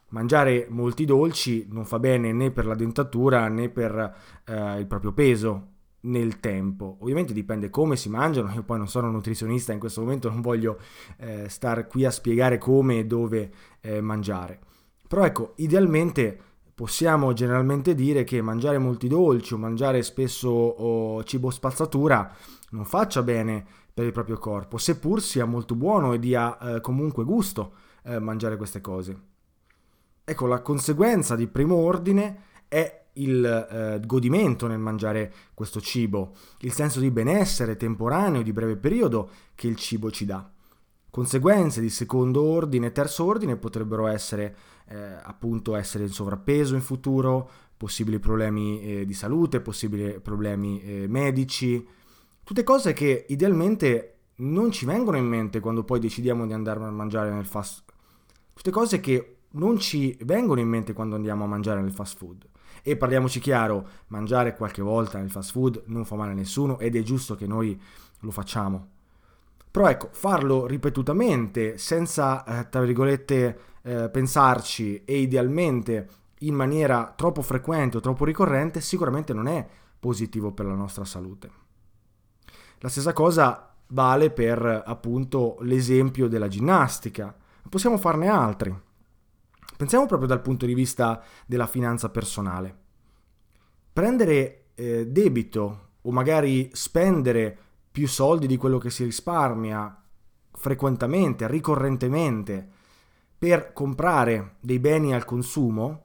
Mangiare 0.09 0.66
molti 0.71 1.04
dolci 1.04 1.68
non 1.71 1.85
fa 1.85 2.00
bene 2.00 2.33
né 2.33 2.50
per 2.50 2.66
la 2.66 2.75
dentatura 2.75 3.47
né 3.47 3.68
per 3.68 4.16
eh, 4.45 4.80
il 4.80 4.87
proprio 4.88 5.12
peso, 5.12 5.68
nel 6.00 6.40
tempo. 6.40 6.97
Ovviamente 6.99 7.33
dipende 7.33 7.71
come 7.71 7.95
si 7.95 8.09
mangiano, 8.09 8.52
io 8.52 8.64
poi 8.64 8.78
non 8.78 8.88
sono 8.88 9.09
nutrizionista 9.09 9.73
in 9.73 9.78
questo 9.78 10.00
momento, 10.00 10.28
non 10.28 10.40
voglio 10.40 10.80
eh, 11.16 11.49
star 11.49 11.87
qui 11.87 12.04
a 12.04 12.11
spiegare 12.11 12.59
come 12.59 12.99
e 12.99 13.07
dove 13.07 13.52
eh, 13.83 14.00
mangiare. 14.00 14.59
Però 15.07 15.25
ecco, 15.25 15.52
idealmente 15.59 16.37
possiamo 16.75 17.33
generalmente 17.35 17.95
dire 17.95 18.25
che 18.25 18.42
mangiare 18.42 18.78
molti 18.78 19.07
dolci 19.07 19.54
o 19.54 19.59
mangiare 19.59 20.02
spesso 20.02 20.49
oh, 20.49 21.23
cibo 21.23 21.50
spazzatura 21.50 22.35
non 22.71 22.85
faccia 22.85 23.23
bene 23.23 23.64
per 23.99 24.07
il 24.07 24.12
proprio 24.12 24.38
corpo, 24.38 24.78
seppur 24.78 25.21
sia 25.21 25.45
molto 25.45 25.75
buono 25.75 26.12
e 26.12 26.21
dia 26.21 26.57
eh, 26.76 26.81
comunque 26.81 27.25
gusto 27.25 27.73
eh, 28.05 28.21
mangiare 28.21 28.57
queste 28.57 28.81
cose. 28.81 29.21
Ecco, 30.23 30.47
la 30.47 30.61
conseguenza 30.61 31.35
di 31.35 31.49
primo 31.49 31.75
ordine 31.75 32.43
è 32.69 33.07
il 33.14 33.45
eh, 33.45 34.00
godimento 34.07 34.69
nel 34.69 34.78
mangiare 34.78 35.33
questo 35.52 35.81
cibo, 35.81 36.33
il 36.61 36.71
senso 36.71 37.00
di 37.00 37.11
benessere 37.11 37.76
temporaneo 37.76 38.43
di 38.43 38.52
breve 38.52 38.76
periodo 38.76 39.31
che 39.57 39.67
il 39.67 39.75
cibo 39.75 40.12
ci 40.12 40.25
dà. 40.25 40.49
Conseguenze 41.11 41.81
di 41.81 41.90
secondo 41.90 42.45
ordine 42.45 42.87
e 42.87 42.93
terzo 42.93 43.25
ordine 43.25 43.57
potrebbero 43.57 44.07
essere 44.07 44.55
eh, 44.87 44.97
appunto 44.97 45.75
essere 45.75 46.05
in 46.05 46.11
sovrappeso 46.11 46.76
in 46.76 46.83
futuro, 46.83 47.50
possibili 47.76 48.21
problemi 48.21 48.81
eh, 48.81 49.05
di 49.05 49.14
salute, 49.14 49.61
possibili 49.61 50.21
problemi 50.21 50.81
eh, 50.83 51.09
medici, 51.09 51.85
tutte 52.49 52.62
cose 52.62 52.95
che 52.95 53.26
idealmente 53.28 54.14
non 54.37 54.73
ci 54.73 54.87
vengono 54.87 55.19
in 55.19 55.26
mente 55.26 55.61
quando 55.61 55.85
poi 55.85 56.00
decidiamo 56.00 56.47
di 56.47 56.55
andare 56.55 56.83
a 56.83 56.90
mangiare 56.90 57.31
nel 57.31 57.45
fast 57.45 57.85
tutte 58.55 58.71
cose 58.71 59.00
che 59.00 59.37
non 59.50 59.78
ci 59.78 60.17
vengono 60.23 60.59
in 60.59 60.67
mente 60.67 60.95
quando 60.95 61.14
andiamo 61.14 61.45
a 61.45 61.47
mangiare 61.47 61.83
nel 61.83 61.93
fast 61.93 62.17
food. 62.17 62.49
E 62.83 62.97
parliamoci 62.97 63.38
chiaro, 63.38 63.87
mangiare 64.07 64.57
qualche 64.57 64.81
volta 64.81 65.19
nel 65.19 65.31
fast 65.31 65.50
food 65.50 65.83
non 65.88 66.07
fa 66.07 66.17
male 66.17 66.31
a 66.31 66.35
nessuno 66.35 66.78
ed 66.78 66.97
è 66.97 67.02
giusto 67.02 67.35
che 67.35 67.47
noi 67.47 67.78
lo 68.21 68.31
facciamo. 68.31 68.88
Però 69.71 69.87
ecco, 69.87 70.09
farlo 70.12 70.64
ripetutamente, 70.64 71.76
senza, 71.76 72.45
eh, 72.45 72.71
tra 72.71 72.81
virgolette, 72.81 73.59
eh, 73.83 74.09
pensarci 74.09 75.05
e 75.05 75.19
idealmente 75.19 76.09
in 76.38 76.55
maniera 76.55 77.12
troppo 77.14 77.43
frequente 77.43 77.99
o 77.99 78.00
troppo 78.00 78.25
ricorrente, 78.25 78.81
sicuramente 78.81 79.35
non 79.35 79.49
è 79.49 79.69
positivo 80.00 80.52
per 80.52 80.64
la 80.64 80.75
nostra 80.75 81.05
salute. 81.05 81.67
La 82.78 82.88
stessa 82.88 83.12
cosa 83.12 83.75
vale 83.88 84.30
per 84.30 84.82
appunto 84.87 85.56
l'esempio 85.61 86.28
della 86.28 86.49
ginnastica. 86.49 87.35
Possiamo 87.68 87.99
farne 87.99 88.28
altri. 88.28 88.76
Pensiamo 89.76 90.06
proprio 90.06 90.28
dal 90.28 90.40
punto 90.40 90.66
di 90.66 90.75
vista 90.75 91.23
della 91.47 91.66
finanza 91.66 92.08
personale. 92.11 92.76
Prendere 93.92 94.70
eh, 94.75 95.06
debito 95.06 95.88
o 96.02 96.11
magari 96.11 96.70
spendere 96.73 97.56
più 97.90 98.06
soldi 98.06 98.47
di 98.47 98.56
quello 98.56 98.78
che 98.78 98.90
si 98.90 99.04
risparmia 99.04 100.02
frequentemente, 100.52 101.47
ricorrentemente, 101.49 102.68
per 103.38 103.73
comprare 103.73 104.56
dei 104.61 104.78
beni 104.78 105.14
al 105.14 105.25
consumo, 105.25 106.04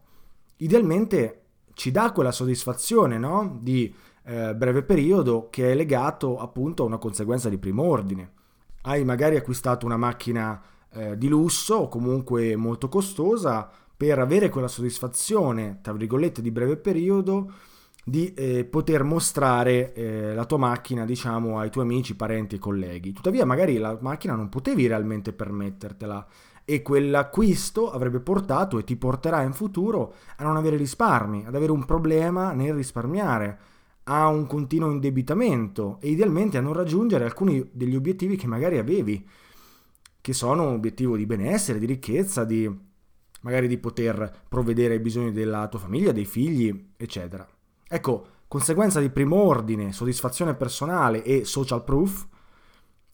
idealmente 0.58 1.42
ci 1.74 1.92
dà 1.92 2.12
quella 2.12 2.32
soddisfazione 2.32 3.18
no? 3.18 3.58
di 3.60 3.94
eh, 4.26 4.56
breve 4.56 4.84
periodo 4.84 5.50
che 5.50 5.72
è 5.72 5.76
legato 5.76 6.40
appunto 6.40 6.84
a 6.84 6.88
una 6.88 6.98
conseguenza 6.98 7.50
di 7.50 7.58
primo 7.58 7.84
ordine. 7.84 8.32
Hai 8.82 9.04
magari 9.04 9.36
acquistato 9.36 9.86
una 9.86 9.98
macchina 9.98 10.62
eh, 10.92 11.18
di 11.18 11.28
lusso 11.28 11.76
o 11.76 11.88
comunque 11.88 12.56
molto 12.56 12.90
costosa 12.90 13.70
per 13.96 14.20
avere 14.20 14.50
quella 14.50 14.68
soddisfazione, 14.68 15.80
tra 15.82 15.94
virgolette, 15.94 16.42
di 16.42 16.52
breve 16.52 16.78
periodo 16.78 17.52
di 18.06 18.34
eh, 18.34 18.66
poter 18.66 19.04
mostrare 19.04 19.94
eh, 19.94 20.34
la 20.34 20.46
tua 20.46 20.58
macchina, 20.58 21.06
diciamo, 21.06 21.60
ai 21.60 21.70
tuoi 21.70 21.86
amici, 21.86 22.16
parenti 22.16 22.56
e 22.56 22.60
colleghi. 22.60 23.14
Tuttavia, 23.14 23.46
magari 23.46 23.78
la 23.78 23.98
macchina 24.02 24.36
non 24.36 24.50
potevi 24.50 24.88
realmente 24.88 25.32
permettertela 25.32 26.26
e 26.66 26.82
quell'acquisto 26.82 27.92
avrebbe 27.92 28.20
portato 28.20 28.78
e 28.78 28.84
ti 28.84 28.96
porterà 28.96 29.42
in 29.42 29.54
futuro 29.54 30.16
a 30.38 30.44
non 30.44 30.58
avere 30.58 30.78
risparmi, 30.78 31.46
ad 31.46 31.56
avere 31.56 31.72
un 31.72 31.86
problema 31.86 32.52
nel 32.52 32.74
risparmiare, 32.74 33.60
a 34.06 34.28
un 34.28 34.46
continuo 34.48 34.92
indebitamento 34.92 35.98
e 36.02 36.10
idealmente 36.10 36.58
a 36.58 36.62
non 36.62 36.74
raggiungere 36.74 37.24
alcuni 37.24 37.68
degli 37.72 37.96
obiettivi 37.96 38.36
che 38.36 38.48
magari 38.48 38.78
avevi 38.78 39.26
che 40.20 40.34
sono 40.34 40.68
un 40.68 40.74
obiettivo 40.74 41.18
di 41.18 41.26
benessere, 41.26 41.80
di 41.80 41.86
ricchezza, 41.86 42.46
di 42.46 42.70
magari 43.42 43.68
di 43.68 43.78
poter 43.78 44.44
provvedere 44.48 44.94
ai 44.94 45.00
bisogni 45.00 45.32
della 45.32 45.68
tua 45.68 45.80
famiglia, 45.80 46.12
dei 46.12 46.26
figli, 46.26 46.92
eccetera. 46.96 47.48
Ecco, 47.88 48.28
conseguenza 48.48 49.00
di 49.00 49.10
primo 49.10 49.36
ordine, 49.36 49.92
soddisfazione 49.92 50.54
personale 50.56 51.24
e 51.24 51.44
social 51.44 51.84
proof, 51.84 52.26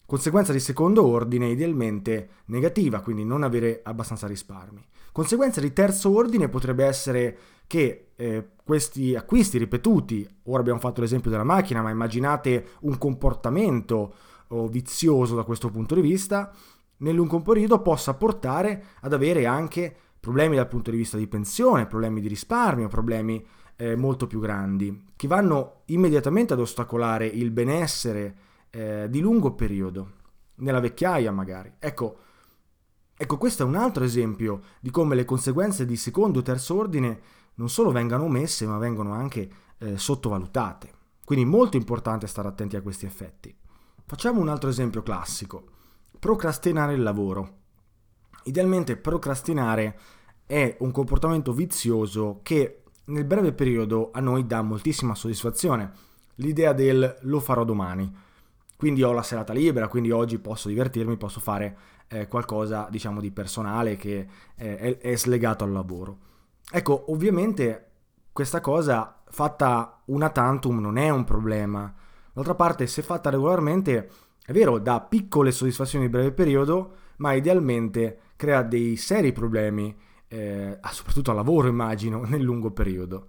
conseguenza 0.06 0.52
di 0.52 0.60
secondo 0.60 1.06
ordine 1.06 1.50
idealmente 1.50 2.30
negativa, 2.46 3.02
quindi 3.02 3.24
non 3.24 3.44
avere 3.44 3.82
abbastanza 3.84 4.28
risparmi. 4.28 4.86
Conseguenza 5.12 5.60
di 5.60 5.74
terzo 5.74 6.16
ordine 6.16 6.48
potrebbe 6.48 6.86
essere 6.86 7.38
che 7.66 8.10
eh, 8.16 8.50
questi 8.70 9.16
acquisti 9.16 9.58
ripetuti, 9.58 10.30
ora 10.44 10.60
abbiamo 10.60 10.78
fatto 10.78 11.02
l'esempio 11.02 11.32
della 11.32 11.44
macchina, 11.44 11.82
ma 11.82 11.90
immaginate 11.90 12.74
un 12.82 13.00
comportamento 13.00 14.14
oh, 14.50 14.68
vizioso 14.68 15.34
da 15.34 15.42
questo 15.42 15.72
punto 15.72 15.96
di 15.96 16.02
vista, 16.02 16.54
nel 16.98 17.16
lungo 17.16 17.42
periodo 17.42 17.82
possa 17.82 18.14
portare 18.14 18.84
ad 19.02 19.12
avere 19.12 19.48
anche 19.48 19.92
problemi 20.20 20.56
dal 20.56 20.68
punto 20.68 20.92
di 20.92 20.98
vista 20.98 21.18
di 21.18 21.26
pensione, 21.26 21.88
problemi 21.88 22.22
di 22.22 22.28
risparmio, 22.28 22.88
problemi 22.90 23.44
eh, 23.76 23.96
molto 23.96 24.28
più 24.28 24.40
grandi, 24.40 25.06
che 25.16 25.28
vanno 25.28 25.82
immediatamente 25.86 26.54
ad 26.54 26.60
ostacolare 26.60 27.26
il 27.26 27.50
benessere 27.50 28.36
eh, 28.70 29.08
di 29.10 29.20
lungo 29.20 29.56
periodo, 29.56 30.12
nella 30.58 30.80
vecchiaia 30.80 31.32
magari. 31.32 31.74
Ecco, 31.80 32.18
ecco, 33.18 33.38
questo 33.40 33.64
è 33.64 33.66
un 33.66 33.78
altro 33.78 34.04
esempio 34.04 34.62
di 34.80 34.92
come 34.92 35.16
le 35.16 35.26
conseguenze 35.26 35.88
di 35.88 35.96
secondo 35.96 36.38
e 36.38 36.44
terzo 36.44 36.76
ordine 36.76 37.20
non 37.60 37.70
solo 37.70 37.92
vengano 37.92 38.24
omesse, 38.24 38.66
ma 38.66 38.78
vengono 38.78 39.14
anche 39.14 39.50
eh, 39.80 39.98
sottovalutate. 39.98 40.94
Quindi 41.26 41.46
molto 41.46 41.78
importante 41.78 42.26
stare 42.26 42.48
attenti 42.48 42.78
a 42.78 42.82
questi 42.82 43.06
effetti. 43.06 43.54
Facciamo 44.06 44.40
un 44.40 44.48
altro 44.48 44.70
esempio 44.70 45.04
classico. 45.04 45.64
Procrastinare 46.18 46.94
il 46.94 47.04
lavoro. 47.04 47.58
Idealmente 48.46 48.96
procrastinare 48.96 50.00
è 50.46 50.78
un 50.80 50.92
comportamento 50.92 51.52
vizioso 51.52 52.40
che 52.44 52.84
nel 53.06 53.26
breve 53.26 53.52
periodo 53.52 54.10
a 54.14 54.22
noi 54.22 54.48
dà 54.48 54.62
moltissima 54.62 55.14
soddisfazione. 55.14 55.92
L'idea 56.36 56.72
del 56.72 57.18
lo 57.22 57.40
farò 57.42 57.66
domani. 57.66 58.12
Quindi 58.78 59.04
ho 59.04 59.12
la 59.12 59.22
serata 59.22 59.52
libera, 59.52 59.90
quindi 59.90 60.12
oggi 60.12 60.40
posso 60.40 60.70
divertirmi, 60.70 61.18
posso 61.18 61.42
fare 61.42 61.78
eh, 62.08 62.30
qualcosa 62.30 62.88
diciamo 62.90 63.20
di 63.20 63.32
personale 63.32 63.98
che 63.98 64.28
eh, 64.56 64.78
è, 64.78 64.98
è 64.98 65.16
slegato 65.18 65.66
al 65.66 65.74
lavoro. 65.74 66.28
Ecco, 66.72 67.12
ovviamente 67.12 67.86
questa 68.32 68.62
cosa 68.62 69.22
fatta 69.30 70.02
una 70.06 70.30
tantum 70.30 70.80
non 70.80 70.98
è 70.98 71.10
un 71.10 71.24
problema. 71.24 71.94
D'altra 72.32 72.56
parte, 72.56 72.86
se 72.88 73.02
fatta 73.02 73.30
regolarmente, 73.30 74.10
è 74.46 74.52
vero, 74.52 74.78
dà 74.78 75.02
piccole 75.02 75.52
soddisfazioni 75.52 76.06
di 76.06 76.12
breve 76.12 76.32
periodo, 76.32 76.96
ma 77.18 77.34
idealmente 77.34 78.20
crea 78.36 78.62
dei 78.62 78.98
seri 78.98 79.32
problemi, 79.32 79.96
eh, 80.28 80.80
soprattutto 80.92 81.32
al 81.32 81.38
lavoro 81.38 81.68
immagino, 81.70 82.24
nel 82.24 82.42
lungo 82.42 82.72
periodo. 82.72 83.28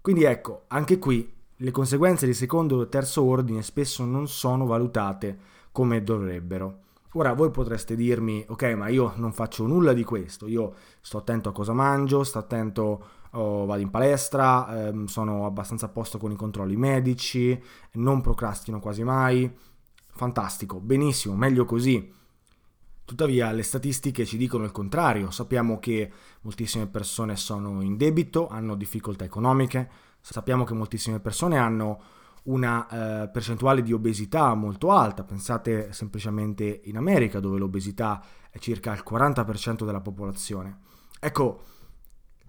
Quindi 0.00 0.24
ecco, 0.24 0.64
anche 0.68 0.98
qui 0.98 1.32
le 1.56 1.70
conseguenze 1.70 2.26
di 2.26 2.34
secondo 2.34 2.82
e 2.82 2.88
terzo 2.88 3.22
ordine 3.24 3.62
spesso 3.62 4.04
non 4.04 4.28
sono 4.28 4.66
valutate 4.66 5.38
come 5.72 6.02
dovrebbero. 6.02 6.78
Ora 7.14 7.32
voi 7.32 7.50
potreste 7.50 7.96
dirmi, 7.96 8.44
ok, 8.46 8.62
ma 8.76 8.86
io 8.86 9.14
non 9.16 9.32
faccio 9.32 9.66
nulla 9.66 9.92
di 9.92 10.04
questo, 10.04 10.46
io 10.46 10.74
sto 11.00 11.18
attento 11.18 11.48
a 11.48 11.52
cosa 11.52 11.72
mangio, 11.72 12.22
sto 12.22 12.38
attento, 12.38 13.04
oh, 13.32 13.64
vado 13.66 13.82
in 13.82 13.90
palestra, 13.90 14.86
ehm, 14.86 15.06
sono 15.06 15.44
abbastanza 15.44 15.86
a 15.86 15.88
posto 15.88 16.18
con 16.18 16.30
i 16.30 16.36
controlli 16.36 16.76
medici, 16.76 17.60
non 17.94 18.20
procrastino 18.20 18.78
quasi 18.78 19.02
mai. 19.02 19.52
Fantastico, 20.06 20.78
benissimo, 20.78 21.34
meglio 21.34 21.64
così. 21.64 22.14
Tuttavia 23.04 23.50
le 23.50 23.64
statistiche 23.64 24.24
ci 24.24 24.36
dicono 24.36 24.62
il 24.62 24.70
contrario, 24.70 25.32
sappiamo 25.32 25.80
che 25.80 26.12
moltissime 26.42 26.86
persone 26.86 27.34
sono 27.34 27.82
in 27.82 27.96
debito, 27.96 28.46
hanno 28.46 28.76
difficoltà 28.76 29.24
economiche, 29.24 29.90
sappiamo 30.20 30.62
che 30.62 30.74
moltissime 30.74 31.18
persone 31.18 31.58
hanno 31.58 32.00
una 32.44 33.24
eh, 33.24 33.28
percentuale 33.28 33.82
di 33.82 33.92
obesità 33.92 34.54
molto 34.54 34.90
alta, 34.90 35.24
pensate 35.24 35.92
semplicemente 35.92 36.80
in 36.84 36.96
America 36.96 37.40
dove 37.40 37.58
l'obesità 37.58 38.22
è 38.50 38.58
circa 38.58 38.92
il 38.92 39.04
40% 39.08 39.84
della 39.84 40.00
popolazione. 40.00 40.78
Ecco, 41.20 41.62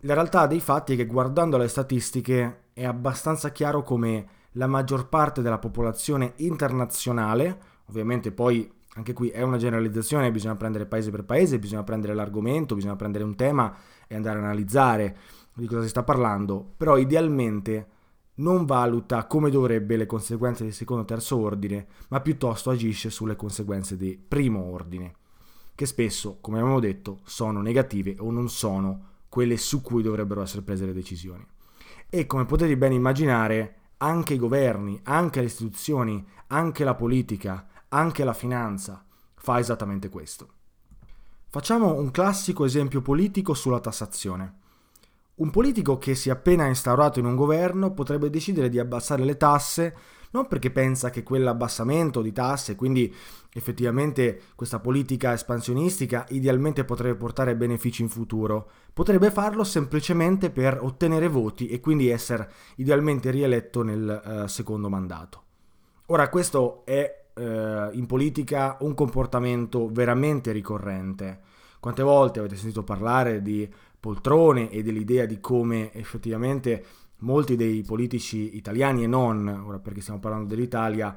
la 0.02 0.14
realtà 0.14 0.48
dei 0.48 0.60
fatti 0.60 0.94
è 0.94 0.96
che 0.96 1.06
guardando 1.06 1.58
le 1.58 1.68
statistiche 1.68 2.64
è 2.74 2.86
abbastanza 2.86 3.52
chiaro 3.52 3.84
come 3.84 4.40
la 4.54 4.68
maggior 4.68 5.10
parte 5.10 5.42
della 5.42 5.60
popolazione 5.60 6.34
internazionale, 6.38 7.60
ovviamente 7.86 8.32
poi 8.32 8.70
anche 8.96 9.14
qui 9.14 9.30
è 9.30 9.42
una 9.42 9.58
generalizzazione, 9.58 10.32
bisogna 10.32 10.56
prendere 10.56 10.86
paese 10.86 11.12
per 11.12 11.24
paese, 11.24 11.60
bisogna 11.60 11.84
prendere 11.84 12.14
l'argomento, 12.14 12.76
bisogna 12.76 12.96
prendere 12.96 13.24
un 13.24 13.36
tema 13.36 13.74
e 14.08 14.16
andare 14.16 14.40
a 14.40 14.42
analizzare 14.42 15.18
di 15.54 15.66
cosa 15.66 15.84
si 15.84 15.90
sta 15.90 16.04
parlando, 16.04 16.74
però 16.76 16.98
idealmente 16.98 17.88
non 18.42 18.66
valuta 18.66 19.26
come 19.26 19.50
dovrebbe 19.50 19.96
le 19.96 20.06
conseguenze 20.06 20.64
di 20.64 20.72
secondo 20.72 21.04
o 21.04 21.06
terzo 21.06 21.38
ordine, 21.38 21.88
ma 22.10 22.20
piuttosto 22.22 22.70
agisce 22.70 23.10
sulle 23.10 23.36
conseguenze 23.36 23.96
di 23.96 24.20
primo 24.28 24.64
ordine, 24.64 25.16
che 25.74 25.86
spesso, 25.86 26.38
come 26.42 26.60
abbiamo 26.60 26.80
detto, 26.80 27.20
sono 27.24 27.62
negative 27.62 28.16
o 28.20 28.32
non 28.32 28.50
sono 28.50 29.06
quelle 29.30 29.58
su 29.58 29.82
cui 29.82 30.04
dovrebbero 30.04 30.42
essere 30.42 30.62
prese 30.62 30.86
le 30.86 30.94
decisioni. 30.94 31.46
E 32.10 32.26
come 32.26 32.46
potete 32.46 32.76
ben 32.76 32.92
immaginare, 32.92 33.76
anche 33.98 34.34
i 34.34 34.40
governi, 34.40 35.00
anche 35.04 35.40
le 35.40 35.46
istituzioni, 35.46 36.26
anche 36.48 36.84
la 36.84 36.96
politica, 36.96 37.68
anche 37.90 38.24
la 38.24 38.34
finanza 38.34 39.06
fa 39.36 39.60
esattamente 39.60 40.10
questo. 40.10 40.50
Facciamo 41.48 41.94
un 41.94 42.12
classico 42.12 42.66
esempio 42.66 43.02
politico 43.02 43.54
sulla 43.54 43.80
tassazione. 43.80 44.60
Un 45.36 45.50
politico 45.50 45.98
che 45.98 46.16
si 46.16 46.30
è 46.30 46.32
appena 46.32 46.68
instaurato 46.68 47.20
in 47.20 47.26
un 47.26 47.36
governo 47.36 47.94
potrebbe 47.94 48.30
decidere 48.30 48.70
di 48.70 48.80
abbassare 48.80 49.24
le 49.24 49.38
tasse 49.38 49.96
non 50.32 50.48
perché 50.48 50.72
pensa 50.72 51.10
che 51.10 51.24
quell'abbassamento 51.24 52.22
di 52.22 52.32
tasse, 52.32 52.76
quindi 52.76 53.14
effettivamente 53.54 54.42
questa 54.56 54.80
politica 54.80 55.34
espansionistica, 55.34 56.26
idealmente 56.30 56.86
potrebbe 56.86 57.16
portare 57.16 57.56
benefici 57.56 58.02
in 58.02 58.10
futuro, 58.10 58.70
potrebbe 58.94 59.30
farlo 59.30 59.64
semplicemente 59.64 60.50
per 60.50 60.80
ottenere 60.82 61.28
voti 61.28 61.68
e 61.68 61.80
quindi 61.80 62.10
essere 62.10 62.50
idealmente 62.78 63.30
rieletto 63.30 63.84
nel 63.84 64.22
uh, 64.24 64.48
secondo 64.48 64.90
mandato. 64.90 65.44
Ora 66.08 66.30
questo 66.30 66.84
è 66.86 67.26
uh, 67.34 67.42
in 67.92 68.06
politica 68.08 68.78
un 68.82 68.94
comportamento 68.94 69.90
veramente 69.92 70.52
ricorrente. 70.52 71.40
Quante 71.82 72.04
volte 72.04 72.40
avete 72.40 72.56
sentito 72.56 72.84
parlare 72.84 73.42
di 73.42 73.68
poltrone 74.02 74.72
e 74.72 74.82
dell'idea 74.82 75.26
di 75.26 75.40
come 75.40 75.94
effettivamente 75.94 76.84
molti 77.20 77.56
dei 77.56 77.84
politici 77.84 78.58
italiani 78.58 79.04
e 79.04 79.08
non, 79.08 79.48
ora 79.48 79.78
perché 79.78 80.02
stiamo 80.02 80.20
parlando 80.20 80.48
dell'Italia, 80.48 81.16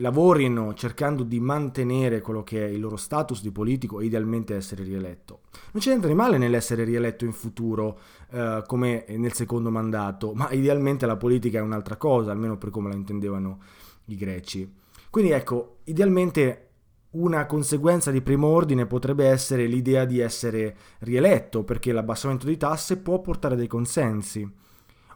lavorino 0.00 0.74
cercando 0.74 1.22
di 1.22 1.40
mantenere 1.40 2.20
quello 2.20 2.42
che 2.42 2.66
è 2.66 2.68
il 2.68 2.80
loro 2.80 2.96
status 2.96 3.40
di 3.40 3.52
politico 3.52 4.00
e 4.00 4.06
idealmente 4.06 4.54
essere 4.54 4.82
rieletto. 4.82 5.42
Non 5.72 5.80
c'è 5.80 5.90
niente 5.90 6.08
di 6.08 6.14
male 6.14 6.38
nell'essere 6.38 6.84
rieletto 6.84 7.24
in 7.24 7.32
futuro 7.32 8.00
eh, 8.30 8.62
come 8.66 9.04
nel 9.08 9.32
secondo 9.32 9.70
mandato, 9.70 10.32
ma 10.34 10.50
idealmente 10.50 11.06
la 11.06 11.16
politica 11.16 11.58
è 11.58 11.62
un'altra 11.62 11.96
cosa, 11.96 12.32
almeno 12.32 12.58
per 12.58 12.70
come 12.70 12.88
la 12.88 12.96
intendevano 12.96 13.60
i 14.06 14.16
greci. 14.16 14.72
Quindi 15.10 15.30
ecco, 15.30 15.78
idealmente 15.84 16.67
una 17.10 17.46
conseguenza 17.46 18.10
di 18.10 18.20
primo 18.20 18.48
ordine 18.48 18.86
potrebbe 18.86 19.26
essere 19.26 19.66
l'idea 19.66 20.04
di 20.04 20.18
essere 20.18 20.76
rieletto, 21.00 21.64
perché 21.64 21.92
l'abbassamento 21.92 22.46
di 22.46 22.56
tasse 22.56 22.98
può 22.98 23.20
portare 23.20 23.56
dei 23.56 23.66
consensi. 23.66 24.66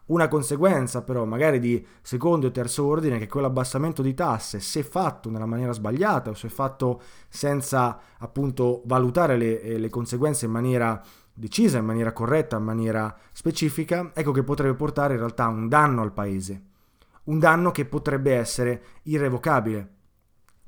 Una 0.05 0.27
conseguenza 0.27 1.03
però 1.03 1.25
magari 1.25 1.59
di 1.61 1.85
secondo 2.01 2.47
e 2.47 2.51
terzo 2.51 2.85
ordine 2.85 3.17
è 3.17 3.19
che 3.19 3.29
quell'abbassamento 3.29 4.03
di 4.03 4.15
tasse, 4.15 4.59
se 4.59 4.83
fatto 4.83 5.31
nella 5.31 5.47
maniera 5.47 5.73
sbagliata 5.73 6.31
o 6.31 6.35
se 6.35 6.49
fatto 6.49 7.01
senza 7.29 7.99
appunto 8.19 8.83
valutare 8.87 9.37
le, 9.37 9.61
eh, 9.61 9.79
le 9.79 9.91
conseguenze 9.91 10.47
in 10.47 10.51
maniera 10.51 11.01
decisa, 11.33 11.79
in 11.79 11.85
maniera 11.85 12.13
corretta, 12.13 12.57
in 12.57 12.65
maniera 12.65 13.15
specifica, 13.33 14.11
ecco 14.15 14.33
che 14.33 14.43
potrebbe 14.43 14.75
portare 14.75 15.15
in 15.15 15.21
realtà 15.21 15.47
un 15.47 15.69
danno 15.69 16.03
al 16.03 16.13
paese. 16.13 16.63
Un 17.25 17.39
danno 17.39 17.71
che 17.71 17.85
potrebbe 17.85 18.35
essere 18.35 18.83
irrevocabile, 19.05 19.89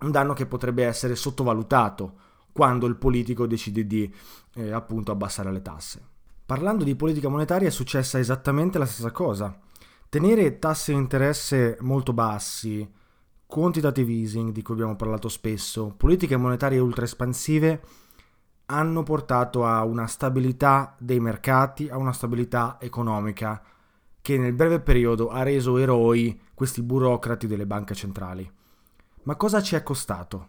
un 0.01 0.11
danno 0.11 0.33
che 0.33 0.47
potrebbe 0.47 0.85
essere 0.85 1.17
sottovalutato 1.17 2.15
quando 2.53 2.87
il 2.87 2.97
politico 2.97 3.47
decide 3.47 3.87
di 3.87 4.13
eh, 4.55 4.71
appunto 4.71 5.13
abbassare 5.13 5.51
le 5.51 5.63
tasse. 5.63 6.03
Parlando 6.47 6.85
di 6.85 6.95
politica 6.95 7.29
monetaria 7.29 7.69
è 7.69 7.71
successa 7.71 8.19
esattamente 8.19 8.79
la 8.79 8.87
stessa 8.87 9.11
cosa. 9.11 9.59
Tenere 10.09 10.59
tassi 10.59 10.93
di 10.93 10.99
interesse 10.99 11.77
molto 11.81 12.13
bassi, 12.13 12.89
quantitative 13.47 14.13
easing 14.13 14.53
di 14.53 14.63
cui 14.63 14.75
abbiamo 14.75 14.95
parlato 14.95 15.29
spesso, 15.29 15.95
politiche 15.97 16.37
monetarie 16.37 16.79
ultra 16.79 17.05
espansive 17.05 17.81
hanno 18.67 19.03
portato 19.03 19.67
a 19.67 19.85
una 19.85 20.07
stabilità 20.07 20.95
dei 20.99 21.21
mercati, 21.21 21.89
a 21.89 21.97
una 21.97 22.13
stabilità 22.13 22.79
economica 22.81 23.63
che 24.23 24.39
nel 24.39 24.55
breve 24.55 24.81
periodo 24.81 25.29
ha 25.29 25.43
reso 25.43 25.77
eroi 25.77 26.41
questi 26.55 26.83
burocrati 26.83 27.47
delle 27.47 27.67
banche 27.67 27.95
centrali. 27.95 28.51
Ma 29.25 29.37
cosa 29.37 29.63
ci 29.63 29.75
è 29.75 29.83
costato? 29.83 30.49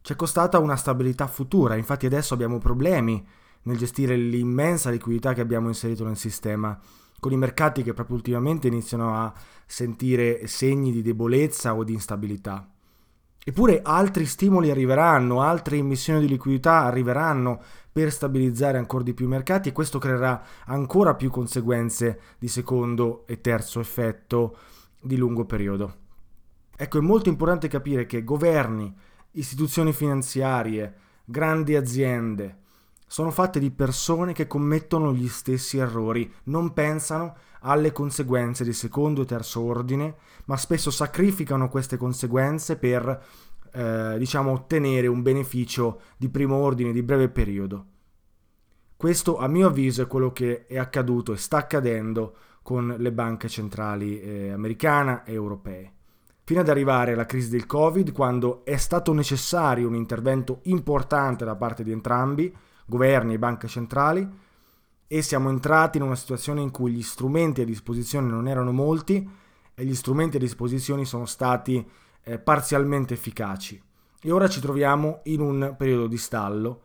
Ci 0.00 0.14
è 0.14 0.16
costata 0.16 0.58
una 0.58 0.76
stabilità 0.76 1.26
futura, 1.26 1.76
infatti 1.76 2.06
adesso 2.06 2.32
abbiamo 2.32 2.58
problemi 2.58 3.24
nel 3.64 3.76
gestire 3.76 4.16
l'immensa 4.16 4.88
liquidità 4.88 5.34
che 5.34 5.42
abbiamo 5.42 5.68
inserito 5.68 6.02
nel 6.04 6.16
sistema, 6.16 6.78
con 7.20 7.32
i 7.32 7.36
mercati 7.36 7.82
che 7.82 7.92
proprio 7.92 8.16
ultimamente 8.16 8.66
iniziano 8.66 9.14
a 9.14 9.32
sentire 9.66 10.46
segni 10.46 10.90
di 10.90 11.02
debolezza 11.02 11.74
o 11.74 11.84
di 11.84 11.92
instabilità. 11.92 12.66
Eppure 13.44 13.82
altri 13.82 14.24
stimoli 14.24 14.70
arriveranno, 14.70 15.42
altre 15.42 15.76
emissioni 15.76 16.20
di 16.20 16.28
liquidità 16.28 16.84
arriveranno 16.84 17.60
per 17.92 18.10
stabilizzare 18.10 18.78
ancora 18.78 19.04
di 19.04 19.12
più 19.12 19.26
i 19.26 19.28
mercati 19.28 19.68
e 19.68 19.72
questo 19.72 19.98
creerà 19.98 20.42
ancora 20.64 21.14
più 21.14 21.28
conseguenze 21.30 22.20
di 22.38 22.48
secondo 22.48 23.26
e 23.26 23.42
terzo 23.42 23.80
effetto 23.80 24.56
di 24.98 25.16
lungo 25.16 25.44
periodo. 25.44 26.01
Ecco, 26.82 26.98
è 26.98 27.00
molto 27.00 27.28
importante 27.28 27.68
capire 27.68 28.06
che 28.06 28.24
governi, 28.24 28.92
istituzioni 29.34 29.92
finanziarie, 29.92 30.92
grandi 31.24 31.76
aziende, 31.76 32.58
sono 33.06 33.30
fatte 33.30 33.60
di 33.60 33.70
persone 33.70 34.32
che 34.32 34.48
commettono 34.48 35.14
gli 35.14 35.28
stessi 35.28 35.78
errori, 35.78 36.28
non 36.46 36.72
pensano 36.72 37.36
alle 37.60 37.92
conseguenze 37.92 38.64
di 38.64 38.72
secondo 38.72 39.22
e 39.22 39.26
terzo 39.26 39.60
ordine, 39.60 40.16
ma 40.46 40.56
spesso 40.56 40.90
sacrificano 40.90 41.68
queste 41.68 41.96
conseguenze 41.96 42.76
per, 42.76 43.26
eh, 43.70 44.16
diciamo, 44.18 44.50
ottenere 44.50 45.06
un 45.06 45.22
beneficio 45.22 46.00
di 46.16 46.28
primo 46.30 46.56
ordine, 46.56 46.90
di 46.90 47.04
breve 47.04 47.28
periodo. 47.28 47.86
Questo, 48.96 49.38
a 49.38 49.46
mio 49.46 49.68
avviso, 49.68 50.02
è 50.02 50.08
quello 50.08 50.32
che 50.32 50.66
è 50.66 50.78
accaduto 50.78 51.32
e 51.32 51.36
sta 51.36 51.58
accadendo 51.58 52.34
con 52.60 52.92
le 52.98 53.12
banche 53.12 53.48
centrali 53.48 54.20
eh, 54.20 54.50
americana 54.50 55.22
e 55.22 55.32
europee. 55.32 55.92
Fino 56.52 56.64
ad 56.64 56.68
arrivare 56.68 57.14
alla 57.14 57.24
crisi 57.24 57.48
del 57.48 57.64
Covid, 57.64 58.12
quando 58.12 58.62
è 58.66 58.76
stato 58.76 59.14
necessario 59.14 59.88
un 59.88 59.94
intervento 59.94 60.58
importante 60.64 61.46
da 61.46 61.56
parte 61.56 61.82
di 61.82 61.92
entrambi, 61.92 62.54
governi 62.84 63.32
e 63.32 63.38
banche 63.38 63.68
centrali, 63.68 64.28
e 65.06 65.22
siamo 65.22 65.48
entrati 65.48 65.96
in 65.96 66.02
una 66.02 66.14
situazione 66.14 66.60
in 66.60 66.70
cui 66.70 66.92
gli 66.92 67.02
strumenti 67.02 67.62
a 67.62 67.64
disposizione 67.64 68.28
non 68.28 68.48
erano 68.48 68.70
molti 68.70 69.26
e 69.74 69.82
gli 69.82 69.94
strumenti 69.94 70.36
a 70.36 70.40
disposizione 70.40 71.06
sono 71.06 71.24
stati 71.24 71.82
eh, 72.22 72.38
parzialmente 72.38 73.14
efficaci. 73.14 73.82
E 74.20 74.30
ora 74.30 74.46
ci 74.46 74.60
troviamo 74.60 75.20
in 75.22 75.40
un 75.40 75.74
periodo 75.78 76.06
di 76.06 76.18
stallo 76.18 76.82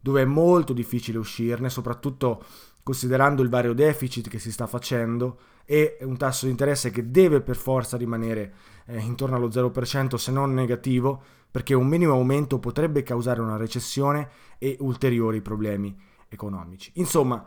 dove 0.00 0.22
è 0.22 0.24
molto 0.24 0.72
difficile 0.72 1.18
uscirne, 1.18 1.68
soprattutto 1.68 2.42
considerando 2.82 3.42
il 3.42 3.48
vario 3.48 3.72
deficit 3.72 4.28
che 4.28 4.38
si 4.38 4.50
sta 4.50 4.66
facendo 4.66 5.38
e 5.64 5.98
un 6.02 6.16
tasso 6.16 6.46
di 6.46 6.50
interesse 6.50 6.90
che 6.90 7.10
deve 7.10 7.40
per 7.40 7.56
forza 7.56 7.96
rimanere 7.96 8.52
eh, 8.86 8.98
intorno 8.98 9.36
allo 9.36 9.48
0% 9.48 10.16
se 10.16 10.32
non 10.32 10.52
negativo, 10.52 11.22
perché 11.50 11.74
un 11.74 11.86
minimo 11.86 12.12
aumento 12.12 12.58
potrebbe 12.58 13.02
causare 13.02 13.40
una 13.40 13.56
recessione 13.56 14.28
e 14.58 14.76
ulteriori 14.80 15.40
problemi 15.40 15.96
economici. 16.28 16.90
Insomma, 16.94 17.44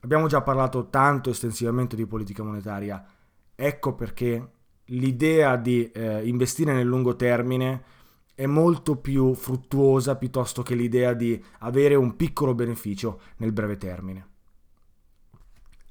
abbiamo 0.00 0.26
già 0.26 0.42
parlato 0.42 0.88
tanto 0.88 1.30
estensivamente 1.30 1.96
di 1.96 2.06
politica 2.06 2.42
monetaria, 2.42 3.04
ecco 3.54 3.94
perché 3.94 4.50
l'idea 4.86 5.56
di 5.56 5.90
eh, 5.90 6.26
investire 6.26 6.72
nel 6.72 6.86
lungo 6.86 7.16
termine 7.16 7.82
è 8.34 8.46
molto 8.46 8.96
più 8.96 9.34
fruttuosa 9.34 10.16
piuttosto 10.16 10.62
che 10.62 10.74
l'idea 10.74 11.12
di 11.12 11.42
avere 11.60 11.94
un 11.94 12.16
piccolo 12.16 12.54
beneficio 12.54 13.20
nel 13.36 13.52
breve 13.52 13.76
termine. 13.76 14.31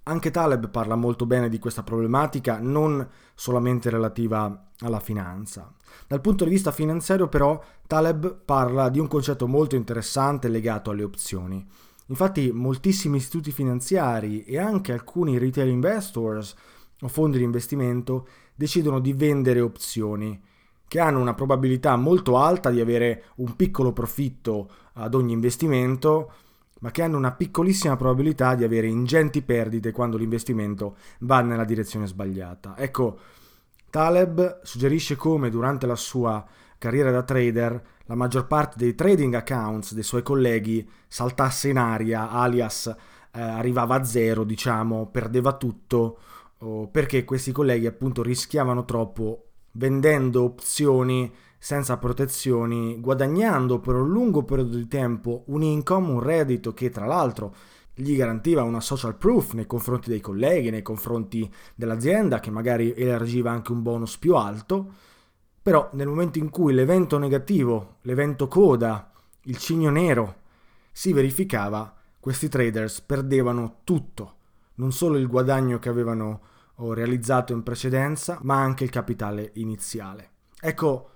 Anche 0.04 0.32
Taleb 0.32 0.70
parla 0.70 0.96
molto 0.96 1.28
bene 1.28 1.48
di 1.48 1.60
questa 1.60 1.84
problematica, 1.84 2.58
non 2.60 3.08
solamente 3.36 3.92
relativa 3.92 4.70
alla 4.80 5.00
finanza. 5.00 5.72
Dal 6.08 6.22
punto 6.22 6.44
di 6.44 6.50
vista 6.50 6.72
finanziario 6.72 7.28
però 7.28 7.64
Taleb 7.86 8.42
parla 8.44 8.90
di 8.90 8.98
un 8.98 9.08
concetto 9.08 9.48
molto 9.48 9.76
interessante 9.76 10.48
legato 10.48 10.90
alle 10.90 11.04
opzioni. 11.04 11.64
Infatti 12.08 12.52
moltissimi 12.52 13.18
istituti 13.18 13.52
finanziari 13.52 14.44
e 14.44 14.58
anche 14.58 14.92
alcuni 14.92 15.38
retail 15.38 15.70
investors 15.70 16.56
o 17.00 17.08
fondi 17.08 17.38
di 17.38 17.44
investimento 17.44 18.28
decidono 18.56 19.00
di 19.00 19.14
vendere 19.14 19.62
opzioni 19.62 20.42
che 20.88 21.00
hanno 21.00 21.22
una 21.22 21.36
probabilità 21.36 21.96
molto 21.96 22.38
alta 22.38 22.70
di 22.70 22.82
avere 22.82 23.26
un 23.36 23.56
piccolo 23.56 23.94
profitto 23.94 24.70
ad 24.94 25.14
ogni 25.14 25.32
investimento 25.32 26.34
ma 26.82 26.92
che 26.92 27.02
hanno 27.02 27.18
una 27.18 27.32
piccolissima 27.32 27.96
probabilità 27.96 28.54
di 28.56 28.64
avere 28.64 28.88
ingenti 28.88 29.42
perdite 29.42 29.92
quando 29.92 30.18
l'investimento 30.18 30.98
va 31.20 31.42
nella 31.42 31.64
direzione 31.64 32.06
sbagliata. 32.06 32.76
Ecco, 32.78 33.18
Taleb 33.90 34.62
suggerisce 34.64 35.16
come 35.16 35.50
durante 35.50 35.86
la 35.86 35.96
sua 35.96 36.46
carriera 36.78 37.12
da 37.12 37.24
trader 37.24 37.84
la 38.06 38.16
maggior 38.16 38.48
parte 38.48 38.76
dei 38.78 38.96
trading 38.96 39.34
accounts 39.36 39.94
dei 39.94 40.04
suoi 40.04 40.24
colleghi 40.24 40.88
saltasse 41.08 41.70
in 41.70 41.78
aria, 41.78 42.30
alias 42.30 42.88
eh, 42.88 43.42
arrivava 43.42 43.96
a 43.96 44.04
zero, 44.04 44.44
diciamo, 44.44 45.08
perdeva 45.08 45.54
tutto, 45.54 46.20
perché 46.92 47.26
questi 47.26 47.52
colleghi 47.52 47.88
appunto 47.88 48.22
rischiavano 48.22 48.86
troppo 48.86 49.46
vendendo 49.74 50.44
opzioni 50.44 51.32
senza 51.64 51.98
protezioni, 51.98 53.00
guadagnando 53.00 53.80
per 53.80 53.94
un 53.94 54.10
lungo 54.10 54.42
periodo 54.42 54.78
di 54.78 54.88
tempo 54.88 55.44
un 55.50 55.62
income, 55.62 56.10
un 56.10 56.20
reddito 56.20 56.74
che 56.74 56.90
tra 56.90 57.06
l'altro 57.06 57.54
gli 57.94 58.16
garantiva 58.16 58.64
una 58.64 58.82
social 58.82 59.16
proof 59.16 59.54
nei 59.54 59.68
confronti 59.68 60.10
dei 60.10 60.22
colleghi, 60.22 60.72
nei 60.72 60.82
confronti 60.82 61.48
dell'azienda 61.76 62.40
che 62.40 62.50
magari 62.50 62.96
elargiva 62.96 63.52
anche 63.52 63.74
un 63.74 63.84
bonus 63.84 64.18
più 64.18 64.36
alto, 64.36 64.92
però 65.62 65.88
nel 65.94 66.08
momento 66.08 66.40
in 66.40 66.50
cui 66.50 66.74
l'evento 66.74 67.20
negativo, 67.20 67.98
l'evento 68.02 68.48
coda, 68.48 69.12
il 69.44 69.58
cigno 69.58 69.92
nero 69.92 70.38
si 70.92 71.14
verificava, 71.14 71.94
questi 72.20 72.50
traders 72.50 73.02
perdevano 73.02 73.82
tutto, 73.84 74.36
non 74.76 74.92
solo 74.92 75.16
il 75.16 75.28
guadagno 75.28 75.78
che 75.78 75.90
avevano 75.90 76.42
realizzato 76.78 77.54
in 77.54 77.62
precedenza, 77.62 78.40
ma 78.42 78.60
anche 78.60 78.84
il 78.84 78.90
capitale 78.90 79.52
iniziale. 79.54 80.30
Ecco, 80.60 81.10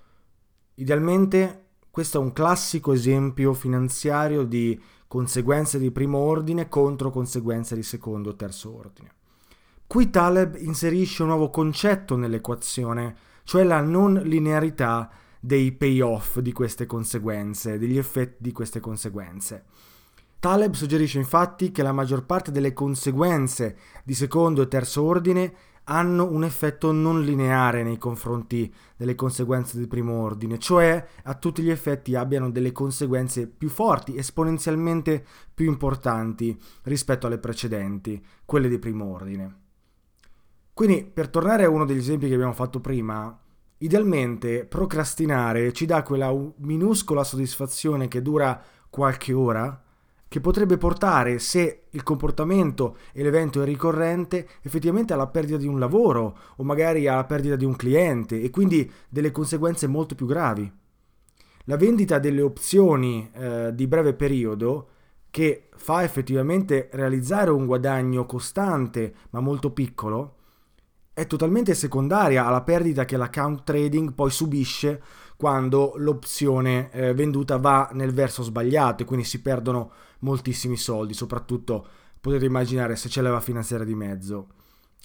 Idealmente 0.76 1.64
questo 1.90 2.20
è 2.20 2.22
un 2.22 2.34
classico 2.34 2.92
esempio 2.92 3.54
finanziario 3.54 4.44
di 4.44 4.80
conseguenze 5.08 5.80
di 5.80 5.92
primo 5.92 6.18
ordine 6.18 6.68
contro 6.68 7.10
conseguenze 7.10 7.76
di 7.76 7.84
secondo 7.84 8.32
o 8.32 8.36
terzo 8.36 8.76
ordine. 8.76 9.12
Qui 9.88 10.10
Taleb 10.10 10.56
inserisce 10.58 11.22
un 11.22 11.30
nuovo 11.30 11.50
concetto 11.50 12.18
nell'equazione, 12.18 13.16
cioè 13.44 13.64
la 13.64 13.80
non 13.80 14.16
linearità 14.16 15.10
dei 15.40 15.72
payoff 15.72 16.40
di 16.40 16.52
queste 16.52 16.86
conseguenze, 16.86 17.78
degli 17.78 17.98
effetti 17.98 18.38
di 18.40 18.52
queste 18.52 18.80
conseguenze. 18.80 19.64
Taleb 20.40 20.74
suggerisce 20.74 21.20
infatti 21.20 21.72
che 21.72 21.82
la 21.82 21.92
maggior 21.92 22.26
parte 22.26 22.52
delle 22.52 22.74
conseguenze 22.74 23.78
di 24.04 24.14
secondo 24.14 24.64
e 24.64 24.68
terzo 24.68 25.04
ordine 25.04 25.54
hanno 25.86 26.30
un 26.32 26.44
effetto 26.44 26.92
non 26.92 27.22
lineare 27.22 27.84
nei 27.84 27.98
confronti 27.98 28.74
delle 28.96 29.16
conseguenze 29.16 29.78
di 29.78 29.88
primo 29.88 30.22
ordine, 30.22 30.58
cioè 30.58 31.06
a 31.24 31.34
tutti 31.36 31.62
gli 31.62 31.70
effetti 31.70 32.16
abbiano 32.16 32.50
delle 32.50 32.72
conseguenze 32.72 33.48
più 33.48 33.70
forti, 33.70 34.18
esponenzialmente 34.18 35.26
più 35.54 35.68
importanti 35.68 36.60
rispetto 36.84 37.28
alle 37.28 37.38
precedenti, 37.38 38.24
quelle 38.46 38.70
di 38.70 38.80
primo 38.80 39.06
ordine. 39.06 39.64
Quindi, 40.74 41.06
per 41.06 41.30
tornare 41.30 41.64
a 41.64 41.70
uno 41.70 41.86
degli 41.86 42.00
esempi 42.00 42.28
che 42.28 42.34
abbiamo 42.34 42.54
fatto 42.54 42.82
prima, 42.82 43.40
idealmente 43.78 44.66
procrastinare 44.66 45.72
ci 45.72 45.86
dà 45.86 46.04
quella 46.04 46.34
minuscola 46.58 47.24
soddisfazione 47.24 48.08
che 48.08 48.22
dura 48.22 48.62
qualche 48.90 49.34
ora, 49.34 49.85
che 50.36 50.42
potrebbe 50.42 50.76
portare, 50.76 51.40
se 51.40 51.84
il 51.92 52.04
comportamento 52.04 52.98
e 53.14 53.24
l'evento 53.24 53.62
è 53.62 53.66
ricorrente, 53.66 54.46
effettivamente 54.64 55.14
alla 55.14 55.28
perdita 55.28 55.56
di 55.56 55.66
un 55.66 55.80
lavoro 55.80 56.38
o 56.58 56.64
magari 56.66 57.08
alla 57.08 57.24
perdita 57.24 57.56
di 57.56 57.64
un 57.64 57.78
cliente 57.78 58.42
e 58.42 58.50
quindi 58.50 58.92
delle 59.08 59.32
conseguenze 59.32 59.88
molto 59.88 60.14
più 60.14 60.26
gravi. 60.26 60.70
La 61.64 61.78
vendita 61.78 62.20
delle 62.20 62.42
opzioni 62.42 63.32
eh, 63.32 63.72
di 63.74 63.88
breve 63.88 64.14
periodo 64.14 64.90
che 65.32 65.70
fa 65.74 66.04
effettivamente 66.04 66.90
realizzare 66.92 67.50
un 67.50 67.66
guadagno 67.66 68.26
costante 68.26 69.14
ma 69.30 69.40
molto 69.40 69.72
piccolo, 69.72 70.34
è 71.14 71.26
totalmente 71.28 71.74
secondaria 71.76 72.46
alla 72.46 72.62
perdita 72.62 73.06
che 73.06 73.16
l'account 73.16 73.64
trading 73.64 74.12
poi 74.12 74.32
subisce 74.32 75.02
quando 75.38 75.94
l'opzione 75.96 76.92
eh, 76.92 77.14
venduta 77.14 77.58
va 77.58 77.90
nel 77.94 78.12
verso 78.14 78.44
sbagliato 78.44 79.04
e 79.04 79.06
quindi 79.06 79.26
si 79.26 79.42
perdono 79.42 79.92
moltissimi 80.20 80.78
soldi, 80.78 81.14
soprattutto 81.14 81.88
potete 82.20 82.46
immaginare 82.46 82.96
se 82.96 83.10
c'è 83.10 83.22
leva 83.22 83.40
finanziaria 83.40 83.86
di 83.86 83.96
mezzo. 83.96 84.48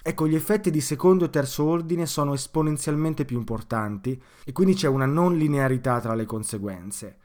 Ecco, 0.02 0.26
gli 0.26 0.34
effetti 0.34 0.70
di 0.70 0.80
secondo 0.80 1.26
e 1.26 1.30
terzo 1.30 1.64
ordine 1.64 2.06
sono 2.06 2.32
esponenzialmente 2.32 3.26
più 3.26 3.36
importanti 3.36 4.20
e 4.44 4.52
quindi 4.52 4.74
c'è 4.74 4.88
una 4.88 5.04
non 5.04 5.36
linearità 5.36 6.00
tra 6.00 6.14
le 6.14 6.24
conseguenze. 6.24 7.16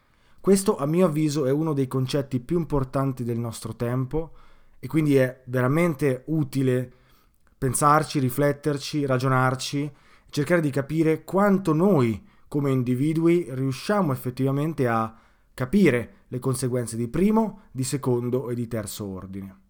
Questo 0.41 0.75
a 0.77 0.85
mio 0.85 1.05
avviso 1.05 1.45
è 1.45 1.51
uno 1.51 1.73
dei 1.73 1.87
concetti 1.87 2.39
più 2.39 2.57
importanti 2.57 3.23
del 3.23 3.39
nostro 3.39 3.75
tempo 3.75 4.31
e 4.79 4.87
quindi 4.87 5.15
è 5.15 5.41
veramente 5.45 6.23
utile 6.27 6.91
pensarci, 7.57 8.19
rifletterci, 8.19 9.05
ragionarci, 9.05 9.91
cercare 10.29 10.61
di 10.61 10.69
capire 10.69 11.23
quanto 11.23 11.73
noi 11.73 12.23
come 12.47 12.71
individui 12.71 13.47
riusciamo 13.49 14.11
effettivamente 14.11 14.87
a 14.87 15.15
capire 15.55 16.25
le 16.27 16.37
conseguenze 16.37 16.95
di 16.95 17.07
primo, 17.07 17.61
di 17.71 17.83
secondo 17.83 18.51
e 18.51 18.55
di 18.55 18.67
terzo 18.67 19.05
ordine. 19.05 19.61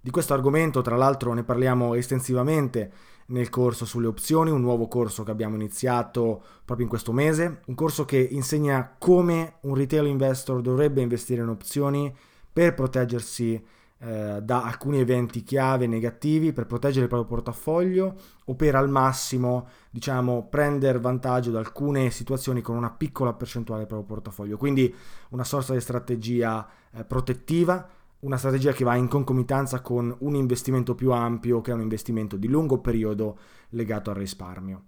Di 0.00 0.10
questo 0.10 0.34
argomento, 0.34 0.80
tra 0.80 0.94
l'altro, 0.94 1.32
ne 1.32 1.42
parliamo 1.42 1.94
estensivamente 1.94 2.92
nel 3.26 3.48
corso 3.48 3.84
sulle 3.84 4.06
opzioni, 4.06 4.50
un 4.50 4.60
nuovo 4.60 4.86
corso 4.86 5.24
che 5.24 5.30
abbiamo 5.30 5.56
iniziato 5.56 6.42
proprio 6.64 6.86
in 6.86 6.90
questo 6.90 7.12
mese, 7.12 7.62
un 7.66 7.74
corso 7.74 8.04
che 8.04 8.18
insegna 8.18 8.94
come 8.96 9.56
un 9.62 9.74
retail 9.74 10.06
investor 10.06 10.60
dovrebbe 10.60 11.02
investire 11.02 11.42
in 11.42 11.48
opzioni 11.48 12.14
per 12.52 12.74
proteggersi 12.74 13.62
eh, 14.00 14.40
da 14.42 14.62
alcuni 14.62 14.98
eventi 14.98 15.42
chiave 15.42 15.86
negativi 15.86 16.52
per 16.52 16.66
proteggere 16.66 17.02
il 17.02 17.08
proprio 17.08 17.28
portafoglio 17.28 18.14
o 18.44 18.54
per 18.54 18.74
al 18.74 18.88
massimo 18.88 19.68
diciamo 19.90 20.46
prendere 20.48 21.00
vantaggio 21.00 21.50
da 21.50 21.58
alcune 21.58 22.10
situazioni 22.10 22.60
con 22.60 22.76
una 22.76 22.90
piccola 22.90 23.32
percentuale 23.32 23.80
del 23.80 23.88
proprio 23.88 24.14
portafoglio 24.14 24.56
quindi 24.56 24.94
una 25.30 25.44
sorta 25.44 25.72
di 25.72 25.80
strategia 25.80 26.66
eh, 26.92 27.04
protettiva 27.04 27.88
una 28.20 28.36
strategia 28.36 28.72
che 28.72 28.84
va 28.84 28.96
in 28.96 29.08
concomitanza 29.08 29.80
con 29.80 30.14
un 30.20 30.34
investimento 30.34 30.94
più 30.94 31.12
ampio 31.12 31.60
che 31.60 31.70
è 31.70 31.74
un 31.74 31.82
investimento 31.82 32.36
di 32.36 32.48
lungo 32.48 32.78
periodo 32.78 33.38
legato 33.70 34.10
al 34.10 34.16
risparmio. 34.16 34.82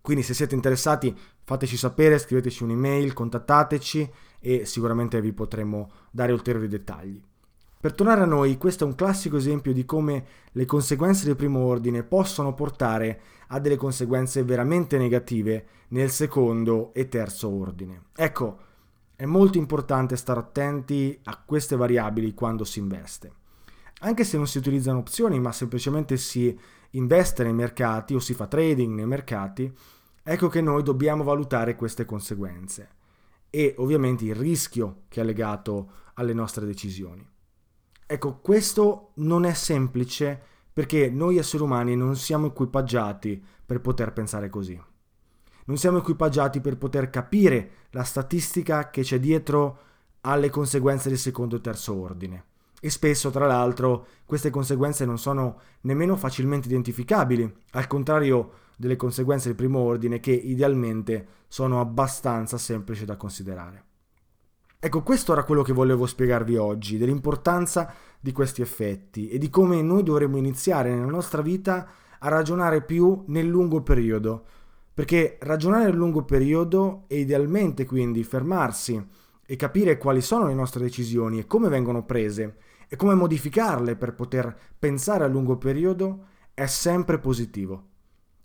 Quindi 0.00 0.22
se 0.22 0.34
siete 0.34 0.54
interessati 0.54 1.16
fateci 1.42 1.76
sapere, 1.76 2.18
scriveteci 2.18 2.62
un'email, 2.62 3.12
contattateci 3.12 4.12
e 4.40 4.64
sicuramente 4.64 5.20
vi 5.20 5.32
potremo 5.32 5.90
dare 6.10 6.32
ulteriori 6.32 6.68
dettagli. 6.68 7.22
Per 7.82 7.94
tornare 7.94 8.20
a 8.20 8.26
noi, 8.26 8.58
questo 8.58 8.84
è 8.84 8.86
un 8.86 8.94
classico 8.94 9.36
esempio 9.36 9.72
di 9.72 9.84
come 9.84 10.24
le 10.52 10.66
conseguenze 10.66 11.24
del 11.24 11.34
primo 11.34 11.64
ordine 11.64 12.04
possono 12.04 12.54
portare 12.54 13.20
a 13.48 13.58
delle 13.58 13.74
conseguenze 13.74 14.44
veramente 14.44 14.98
negative 14.98 15.66
nel 15.88 16.08
secondo 16.10 16.94
e 16.94 17.08
terzo 17.08 17.48
ordine. 17.48 18.04
Ecco, 18.14 18.58
è 19.16 19.24
molto 19.24 19.58
importante 19.58 20.14
stare 20.14 20.38
attenti 20.38 21.18
a 21.24 21.42
queste 21.44 21.74
variabili 21.74 22.34
quando 22.34 22.62
si 22.62 22.78
investe. 22.78 23.32
Anche 24.02 24.22
se 24.22 24.36
non 24.36 24.46
si 24.46 24.58
utilizzano 24.58 24.98
opzioni, 24.98 25.40
ma 25.40 25.50
semplicemente 25.50 26.16
si 26.18 26.56
investe 26.90 27.42
nei 27.42 27.52
mercati 27.52 28.14
o 28.14 28.20
si 28.20 28.32
fa 28.32 28.46
trading 28.46 28.94
nei 28.94 29.06
mercati, 29.06 29.76
ecco 30.22 30.46
che 30.46 30.60
noi 30.60 30.84
dobbiamo 30.84 31.24
valutare 31.24 31.74
queste 31.74 32.04
conseguenze 32.04 32.90
e 33.50 33.74
ovviamente 33.78 34.24
il 34.24 34.36
rischio 34.36 35.00
che 35.08 35.20
è 35.20 35.24
legato 35.24 35.90
alle 36.14 36.32
nostre 36.32 36.64
decisioni. 36.64 37.30
Ecco, 38.06 38.38
questo 38.40 39.10
non 39.14 39.44
è 39.44 39.52
semplice 39.54 40.40
perché 40.72 41.10
noi 41.10 41.38
esseri 41.38 41.62
umani 41.62 41.96
non 41.96 42.16
siamo 42.16 42.46
equipaggiati 42.46 43.42
per 43.64 43.80
poter 43.80 44.12
pensare 44.12 44.48
così. 44.48 44.80
Non 45.64 45.76
siamo 45.76 45.98
equipaggiati 45.98 46.60
per 46.60 46.76
poter 46.76 47.10
capire 47.10 47.70
la 47.90 48.02
statistica 48.02 48.90
che 48.90 49.02
c'è 49.02 49.20
dietro 49.20 49.78
alle 50.22 50.50
conseguenze 50.50 51.08
del 51.08 51.18
secondo 51.18 51.56
e 51.56 51.60
terzo 51.60 51.94
ordine. 51.94 52.44
E 52.80 52.90
spesso, 52.90 53.30
tra 53.30 53.46
l'altro, 53.46 54.06
queste 54.24 54.50
conseguenze 54.50 55.04
non 55.04 55.18
sono 55.18 55.60
nemmeno 55.82 56.16
facilmente 56.16 56.66
identificabili, 56.66 57.50
al 57.72 57.86
contrario 57.86 58.52
delle 58.76 58.96
conseguenze 58.96 59.46
del 59.46 59.56
primo 59.56 59.78
ordine 59.78 60.18
che 60.18 60.32
idealmente 60.32 61.26
sono 61.46 61.80
abbastanza 61.80 62.58
semplici 62.58 63.04
da 63.04 63.16
considerare. 63.16 63.84
Ecco, 64.84 65.04
questo 65.04 65.30
era 65.30 65.44
quello 65.44 65.62
che 65.62 65.72
volevo 65.72 66.06
spiegarvi 66.06 66.56
oggi, 66.56 66.98
dell'importanza 66.98 67.94
di 68.18 68.32
questi 68.32 68.62
effetti 68.62 69.28
e 69.28 69.38
di 69.38 69.48
come 69.48 69.80
noi 69.80 70.02
dovremmo 70.02 70.38
iniziare 70.38 70.92
nella 70.92 71.06
nostra 71.06 71.40
vita 71.40 71.88
a 72.18 72.28
ragionare 72.28 72.82
più 72.82 73.22
nel 73.28 73.46
lungo 73.46 73.82
periodo. 73.82 74.44
Perché 74.92 75.38
ragionare 75.42 75.84
nel 75.84 75.94
lungo 75.94 76.24
periodo 76.24 77.04
e 77.06 77.20
idealmente 77.20 77.86
quindi 77.86 78.24
fermarsi 78.24 79.00
e 79.46 79.54
capire 79.54 79.98
quali 79.98 80.20
sono 80.20 80.48
le 80.48 80.54
nostre 80.54 80.82
decisioni 80.82 81.38
e 81.38 81.46
come 81.46 81.68
vengono 81.68 82.04
prese 82.04 82.56
e 82.88 82.96
come 82.96 83.14
modificarle 83.14 83.94
per 83.94 84.14
poter 84.16 84.52
pensare 84.76 85.22
a 85.22 85.28
lungo 85.28 85.58
periodo 85.58 86.24
è 86.54 86.66
sempre 86.66 87.20
positivo. 87.20 87.90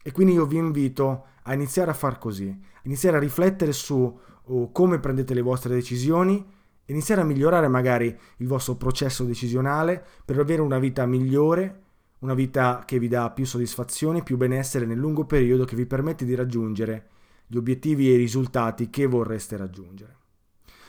E 0.04 0.12
quindi 0.12 0.34
io 0.34 0.46
vi 0.46 0.58
invito 0.58 1.26
a 1.42 1.54
iniziare 1.56 1.90
a 1.90 1.96
far 1.96 2.20
così, 2.20 2.56
iniziare 2.84 3.18
a 3.18 3.22
riflettere 3.22 3.72
su 3.72 4.20
o 4.48 4.72
come 4.72 5.00
prendete 5.00 5.34
le 5.34 5.42
vostre 5.42 5.74
decisioni, 5.74 6.46
iniziare 6.86 7.22
a 7.22 7.26
migliorare 7.26 7.68
magari 7.68 8.16
il 8.38 8.48
vostro 8.48 8.76
processo 8.76 9.24
decisionale 9.24 10.04
per 10.24 10.40
avere 10.40 10.62
una 10.62 10.80
vita 10.80 11.06
migliore, 11.06 11.84
una 12.20 12.34
vita 12.34 12.84
che 12.86 13.00
vi 13.00 13.08
dà 13.08 13.30
più 13.32 13.46
soddisfazione, 13.46 14.24
più 14.24 14.38
benessere 14.38 14.86
nel 14.86 14.98
lungo 14.98 15.26
periodo 15.26 15.66
che 15.66 15.76
vi 15.76 15.86
permette 15.86 16.26
di 16.26 16.36
raggiungere 16.36 17.10
gli 17.46 17.58
obiettivi 17.58 18.10
e 18.10 18.14
i 18.14 18.18
risultati 18.18 18.90
che 18.90 19.06
vorreste 19.06 19.58
raggiungere. 19.58 20.16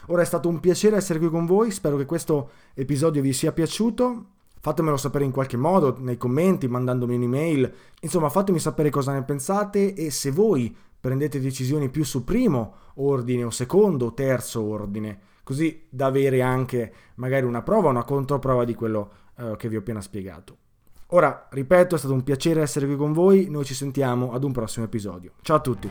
Ora 0.07 0.23
è 0.23 0.25
stato 0.25 0.49
un 0.49 0.59
piacere 0.61 0.97
essere 0.97 1.18
qui 1.18 1.29
con 1.29 1.44
voi, 1.44 1.71
spero 1.71 1.97
che 1.97 2.07
questo 2.07 2.51
episodio 2.75 3.21
vi 3.21 3.33
sia 3.33 3.53
piaciuto. 3.53 4.27
Fatemelo 4.61 4.97
sapere 4.97 5.25
in 5.25 5.31
qualche 5.31 5.57
modo, 5.57 5.97
nei 5.99 6.16
commenti, 6.16 6.68
mandandomi 6.68 7.14
un'email. 7.14 7.73
Insomma, 8.01 8.29
fatemi 8.29 8.59
sapere 8.59 8.90
cosa 8.90 9.12
ne 9.12 9.23
pensate 9.23 9.94
e 9.94 10.11
se 10.11 10.31
voi 10.31 10.75
prendete 11.01 11.40
decisioni 11.40 11.88
più 11.88 12.05
su 12.05 12.25
primo 12.25 12.75
ordine 12.94 13.44
o 13.44 13.51
secondo 13.51 14.07
o 14.07 14.14
terzo 14.14 14.62
ordine, 14.62 15.18
così 15.44 15.87
da 15.88 16.07
avere 16.07 16.42
anche 16.42 16.92
magari 17.16 17.47
una 17.47 17.62
prova, 17.62 17.88
una 17.88 18.05
controprova 18.05 18.64
di 18.64 18.75
quello 18.75 19.11
eh, 19.37 19.55
che 19.57 19.68
vi 19.68 19.77
ho 19.77 19.81
appena 19.81 20.01
spiegato. 20.01 20.57
Ora, 21.12 21.49
ripeto, 21.51 21.94
è 21.94 21.99
stato 21.99 22.12
un 22.12 22.23
piacere 22.23 22.61
essere 22.61 22.87
qui 22.87 22.97
con 22.97 23.12
voi, 23.12 23.49
noi 23.49 23.64
ci 23.64 23.75
sentiamo 23.75 24.33
ad 24.33 24.44
un 24.44 24.53
prossimo 24.53 24.85
episodio. 24.85 25.33
Ciao 25.40 25.57
a 25.57 25.61
tutti! 25.61 25.90